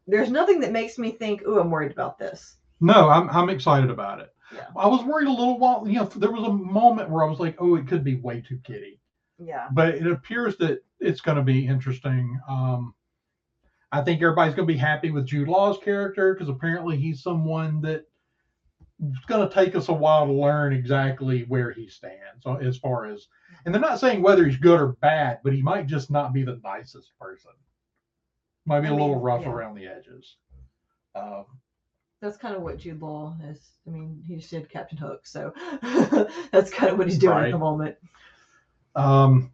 [0.07, 3.89] there's nothing that makes me think, "Ooh, I'm worried about this." no, I'm I'm excited
[3.89, 4.33] about it.
[4.53, 4.67] Yeah.
[4.75, 5.87] I was worried a little while.
[5.87, 8.41] You know, there was a moment where I was like, oh, it could be way
[8.41, 8.99] too kiddie.
[9.37, 9.67] Yeah.
[9.71, 12.39] but it appears that it's going to be interesting.
[12.47, 12.93] Um,
[13.91, 17.81] I think everybody's going to be happy with Jude Law's character because apparently he's someone
[17.81, 18.05] that
[19.03, 22.77] it's going to take us a while to learn exactly where he stands uh, as
[22.77, 23.27] far as,
[23.65, 26.43] and they're not saying whether he's good or bad, but he might just not be
[26.43, 27.51] the nicest person.
[28.65, 29.51] Might be I a little rough yeah.
[29.51, 30.37] around the edges.
[31.13, 31.45] Um,
[32.21, 33.59] That's kind of what Jude Law is.
[33.85, 35.53] I mean, he just did Captain Hook, so
[36.51, 37.97] that's kind of what he's doing at the moment.
[38.95, 39.51] Um,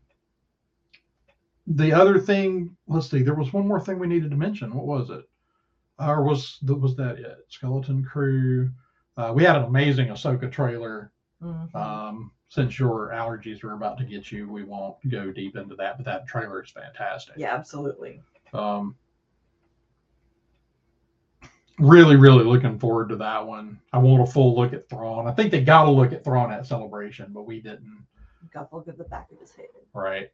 [1.68, 4.74] the other thing, let's see, there was one more thing we needed to mention.
[4.74, 5.26] What was it?
[6.00, 7.46] Or was that was that it?
[7.50, 8.72] Skeleton Crew.
[9.18, 11.12] Uh, we had an amazing Ahsoka trailer.
[11.42, 11.74] Mhm.
[11.76, 15.98] Um, since your allergies are about to get you, we won't go deep into that,
[15.98, 17.36] but that trailer is fantastic.
[17.38, 18.22] yeah, absolutely.
[18.54, 18.96] Um,
[21.80, 23.80] really, really looking forward to that one.
[23.94, 25.28] I want a full look at Thrawn.
[25.28, 28.06] I think they got to look at Thrawn at Celebration, but we didn't.
[28.54, 29.68] Got to look at the back of his head.
[29.94, 30.30] right?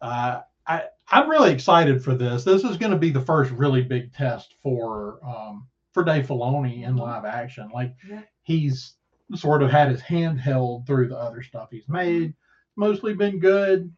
[0.00, 2.42] Uh, I I'm really excited for this.
[2.44, 6.84] This is going to be the first really big test for um, for Dave Filoni
[6.84, 7.00] in Mhm.
[7.00, 7.70] live action.
[7.72, 8.22] Like Yeah.
[8.42, 8.94] he's
[9.34, 12.34] sort of had his hand held through the other stuff he's made.
[12.76, 13.92] Mostly been good.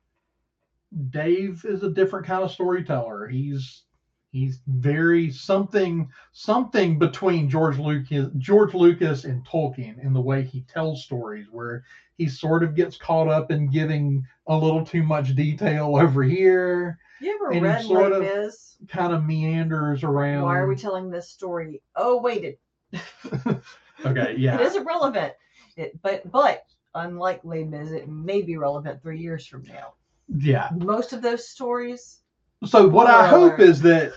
[1.10, 3.27] Dave is a different kind of storyteller.
[3.28, 3.85] He's
[4.31, 10.62] he's very something something between George Lucas George Lucas and Tolkien in the way he
[10.62, 11.85] tells stories where
[12.19, 16.98] he sort of gets caught up in giving a little too much detail over here,
[17.23, 18.77] You ever And read sort of- Mis?
[18.89, 20.43] kind of meanders around.
[20.43, 21.81] Why are we telling this story?
[21.97, 22.59] Oh, wait, it,
[24.05, 24.61] okay, it yeah.
[24.61, 25.32] is irrelevant.
[25.77, 29.94] It, but but unlike Les Mis, it may be relevant three years from now.
[30.28, 30.69] Yeah.
[30.77, 32.20] Most of those stories,
[32.66, 34.12] So what I hope is that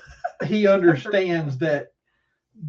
[0.46, 1.94] he understands that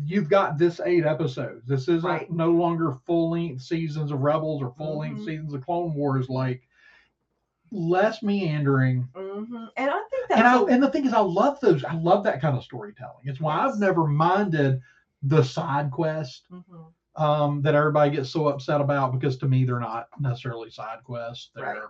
[0.05, 1.67] you've got this eight episodes.
[1.67, 2.31] This isn't Right.
[2.31, 5.25] no longer full length seasons of Rebels or full length Mhm.
[5.27, 6.29] seasons of Clone Wars.
[6.29, 6.63] Like
[7.77, 9.09] less meandering.
[9.15, 11.85] hmm and I think that's And I and the thing is, I love those.
[11.85, 13.25] I love that kind of storytelling.
[13.25, 13.75] It's why Yes.
[13.75, 14.81] I've never minded
[15.23, 16.93] the side quest Mhm.
[17.17, 21.51] um, that everybody gets so upset about because to me they're not necessarily side quests.
[21.55, 21.83] They're Right.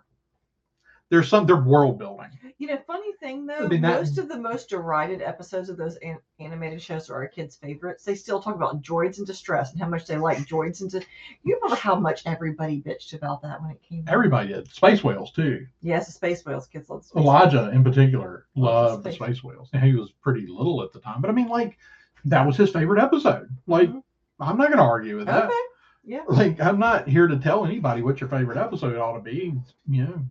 [1.09, 2.27] There's some they're world building.
[2.59, 5.97] You know, funny thing though, mean, that- most of the most derided episodes of those
[5.97, 8.05] an- animated shows are our kids' favorites.
[8.05, 10.89] They still talk about droids in distress and how much they like droids in.
[10.89, 11.07] Di-
[11.45, 14.15] you remember how much everybody bitched about that when it came out?
[14.15, 14.73] Everybody did.
[14.73, 15.67] Space whales too.
[15.83, 16.67] Yes, the space whales.
[16.67, 19.69] Kids love Elijah in particular loved the space space whales.
[19.73, 21.79] And he was pretty little at the time, but I mean, like
[22.25, 23.49] that was his favorite episode.
[23.67, 24.03] Like Mhm.
[24.41, 25.41] I'm not going to argue with whales.
[25.41, 25.45] that.
[25.51, 25.61] Okay.
[26.09, 26.23] Yeah.
[26.29, 29.55] Like I'm not here to tell anybody what your favorite episode ought to be.
[29.89, 30.25] You know,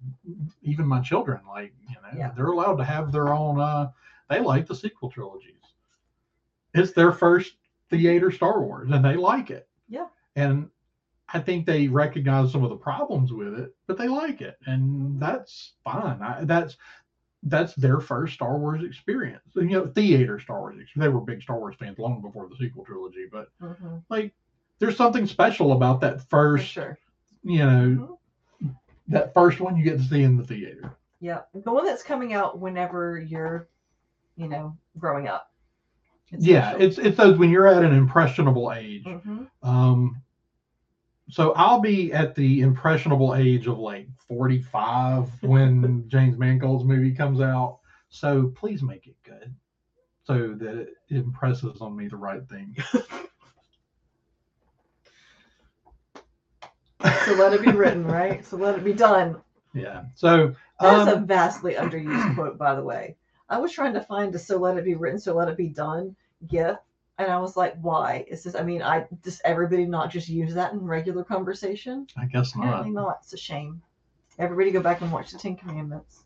[0.63, 2.31] even my children, like you know, Yeah.
[2.35, 3.59] they're allowed to have their own.
[3.59, 3.91] uh
[4.29, 5.51] They like the sequel trilogies.
[6.73, 7.57] it's their first
[7.89, 9.67] theater Star Wars, and they like it.
[9.89, 10.07] Yeah.
[10.35, 10.69] And
[11.33, 15.19] I think they recognize some of the problems with it, but they like it, and
[15.19, 16.21] that's fine.
[16.21, 16.77] I, that's
[17.43, 19.43] that's their first Star Wars experience.
[19.55, 20.77] You know, theater Star Wars.
[20.95, 24.33] They were big Star Wars fans long before the sequel trilogy, but Mhm, like,
[24.79, 26.67] there's something special about that first.
[26.67, 26.97] sure.
[27.43, 28.19] You know,
[28.61, 28.75] Mhm.
[29.07, 30.95] that first one you get to see in the theater.
[31.19, 31.41] Yeah.
[31.53, 33.69] The one that's coming out whenever you're,
[34.35, 35.51] you know, growing up.
[36.31, 39.05] Yeah, it's it's those when you're at an impressionable age.
[39.05, 40.21] hmm Um,
[41.29, 47.41] so I'll be at the impressionable age of like 45 when James Mangold's movie comes
[47.41, 47.79] out.
[48.09, 49.53] So please make it good,
[50.23, 52.75] so that it impresses on me the right thing.
[57.25, 58.45] So let it be written, right?
[58.45, 59.37] So let it be done.
[59.73, 60.03] yeah.
[60.15, 63.15] So That's a um, vastly underused quote, by the way.
[63.49, 65.69] I was trying to find a "So let it be written, so let it be
[65.69, 66.15] done"
[66.47, 66.77] gif,
[67.17, 70.53] and I was like, "Why is this?" I mean, I just everybody not just use
[70.55, 72.07] that in regular conversation.
[72.17, 72.65] I guess not.
[72.65, 73.19] Apparently not.
[73.23, 73.81] It's a shame.
[74.37, 76.24] Everybody go back and watch the Ten Commandments.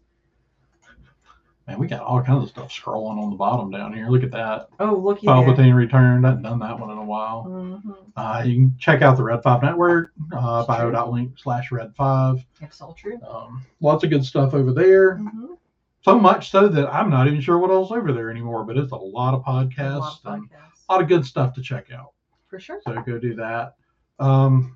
[1.69, 4.09] Man, we got all kinds of stuff scrolling on the bottom down here.
[4.09, 4.69] Look at that.
[4.79, 5.35] Oh, looky there.
[5.35, 6.25] Palpatine return.
[6.25, 7.43] I haven't done that one in a while.
[7.43, 12.43] hmm Uh, you can check out the Red Five Network, uh, bio.link slash Red Five.
[12.59, 13.19] It's all true.
[13.21, 15.17] Um, lots of good stuff over there.
[15.17, 15.53] hmm
[16.01, 18.63] So much so that I'm not even sure what else over there anymore.
[18.63, 19.95] But it's a lot of podcasts.
[19.95, 20.85] A lot of and podcasts.
[20.89, 22.13] a lot of good stuff to check out.
[22.47, 22.81] For sure.
[22.83, 23.75] So go do that.
[24.17, 24.75] Um,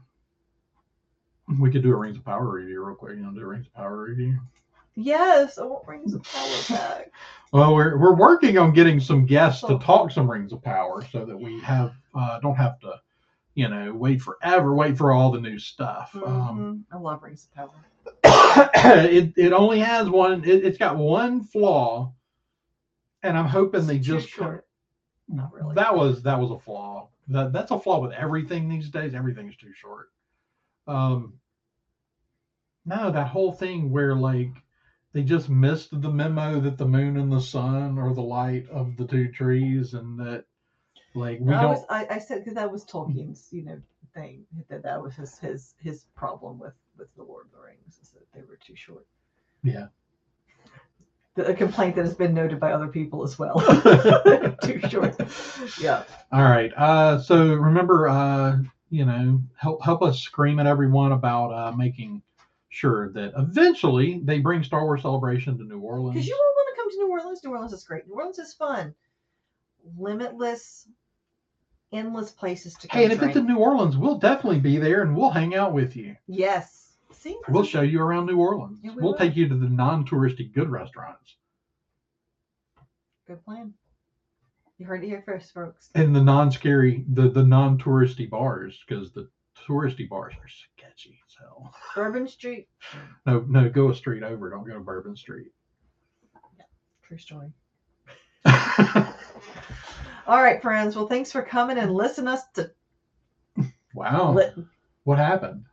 [1.59, 3.15] we could do a Rings of Power review real quick.
[3.17, 4.37] You know, do a Rings of Power review.
[4.95, 7.11] Yes, I want rings of power back.
[7.53, 11.23] Well, we're we're working on getting some guests to talk some Rings of Power, so
[11.23, 12.99] that we have uh, don't have to,
[13.53, 16.15] you know, wait forever, wait for all the new stuff.
[16.15, 16.95] Um, Mhm.
[16.95, 17.69] I love rings of power.
[19.05, 20.43] it it only has one.
[20.43, 22.11] It, it's got one flaw,
[23.21, 24.65] and I'm hoping they It's too just short.
[25.27, 25.75] Not really.
[25.75, 27.09] that was that was a flaw.
[27.27, 29.13] That that's a flaw with everything these days.
[29.13, 30.09] Everything's too short.
[30.87, 31.33] Um,
[32.83, 34.49] no, that whole thing where like
[35.13, 38.97] they just missed the memo that the moon and the sun are the light of
[38.97, 40.45] the two trees, and that
[41.13, 41.71] like we I, don't.
[41.71, 43.79] was, I, I said because that was Tolkien's, you know,
[44.13, 47.99] thing that that was his his his problem with with the Lord of the Rings
[48.01, 49.05] is that they were too short.
[49.63, 49.87] Yeah.
[51.35, 53.59] The, a complaint that has been noted by other people as well.
[54.63, 55.15] too short.
[55.79, 56.03] Yeah.
[56.31, 56.71] All right.
[56.75, 58.57] Uh, so remember, uh,
[58.89, 62.21] you know, help help us scream at everyone about uh, making
[62.73, 66.13] sure that eventually they bring Star Wars Celebration to New Orleans.
[66.15, 67.43] Because you all want to come to New Orleans.
[67.43, 68.07] New Orleans is great.
[68.07, 68.93] New Orleans is fun.
[69.97, 70.87] Limitless,
[71.91, 72.97] endless places to go.
[72.97, 75.73] Hey, and if it's in New Orleans, we'll definitely be there and we'll hang out
[75.73, 76.15] with you.
[76.27, 76.79] yes.
[77.11, 78.79] See, We'll show you around New Orleans.
[78.83, 79.17] Yeah, we we'll will.
[79.19, 81.35] take you to the non-touristy good restaurants
[83.27, 83.73] Good plan.
[84.79, 85.89] You heard it here first, folks.
[85.95, 89.29] and the non-scary, the the non-touristy bars because the
[89.69, 90.49] touristy bars are
[91.43, 91.73] hell.
[91.95, 92.67] Bourbon Street.
[93.25, 94.49] No, no, go a street over.
[94.49, 95.51] Don't go to Bourbon Street.
[97.03, 97.51] True story.
[100.25, 100.95] All right, friends.
[100.95, 102.71] Well, thanks for coming and listen us to.
[103.93, 104.33] wow.
[104.33, 104.65] Li-
[105.03, 105.65] What happened?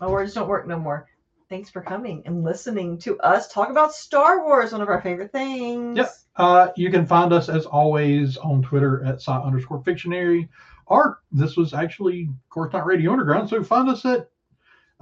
[0.00, 1.06] my words don't work no more.
[1.48, 5.30] Thanks for coming and listening to us talk about Star Wars, one of our favorite
[5.32, 5.96] things.
[5.98, 6.10] Yep.
[6.36, 10.48] Uh, you can find us as always on Twitter at sci underscore fictionary.
[10.86, 13.48] Or this was actually of Coruscant Radio Underground.
[13.48, 14.28] So find us at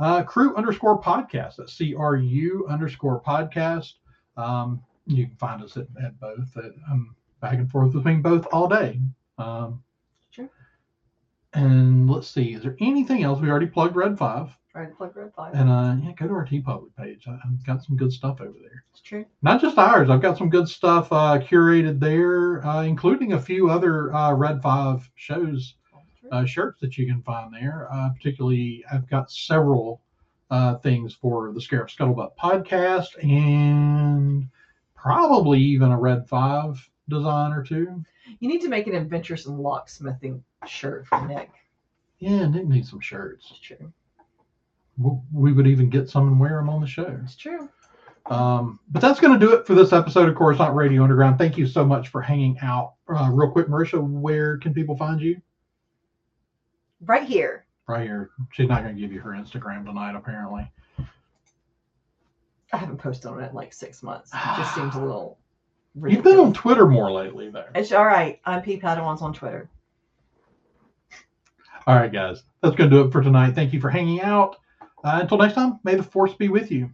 [0.02, 1.56] uh, crew underscore podcast.
[1.56, 3.94] That's C R U underscore podcast.
[4.36, 6.56] Um, you can find us at, at both.
[6.90, 9.00] I'm back and forth between both all day.
[9.38, 9.82] Um,
[10.30, 10.48] Sure.
[11.54, 13.40] And let's see, is there anything else?
[13.40, 14.48] We already plugged Red 5.
[14.72, 15.52] Try to plug Red Five.
[15.52, 17.24] And uh, yeah, go to our TeePublic page.
[17.28, 19.26] I, I've got some good stuff over there It's true.
[19.42, 20.08] not just ours.
[20.08, 24.62] I've got some good stuff uh, curated there, uh, including a few other uh, Red
[24.62, 25.74] Five shows.
[26.32, 27.88] Uh, shirts that you can find there.
[27.92, 30.00] Uh, particularly, I've got several
[30.50, 34.48] uh, things for the Scarab Scuttlebutt podcast and
[34.96, 38.02] probably even a Red Five design or two.
[38.40, 41.50] you need to make an adventures in locksmithing shirt for Nick.
[42.18, 43.48] Yeah, Nick needs some shirts.
[43.50, 43.92] It's true.
[45.32, 47.18] We- would even get some and wear them on the show.
[47.24, 47.68] It's true.
[48.26, 51.38] Um, but that's going to do it for this episode of Course Coruscant Radio Underground.
[51.38, 52.94] Thank you so much for hanging out.
[53.08, 55.40] Uh, real quick, Merisha, where can people find you?
[57.04, 57.64] Right here.
[57.88, 58.30] Right here.
[58.52, 60.70] She's not going to give you her Instagram tonight, apparently.
[62.72, 64.30] I haven't posted on it in like six months.
[64.32, 65.38] It just seems a little.
[66.06, 66.54] You've been on.
[66.54, 67.66] Twitter more lately, though.
[67.74, 68.40] It's all right.
[68.46, 69.68] I'm P Padawans on Twitter.
[71.86, 72.44] All right, guys.
[72.62, 73.54] That's going to do it for tonight.
[73.54, 74.56] Thank you for hanging out.
[75.04, 76.88] Uh, until next time, may the force be with you.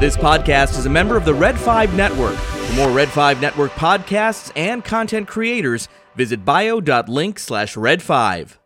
[0.00, 2.36] This podcast is a member of the Red 5 Network.
[2.36, 5.88] For more Red 5 Network podcasts and content creators,
[6.18, 8.57] visit bio.link slash red 5.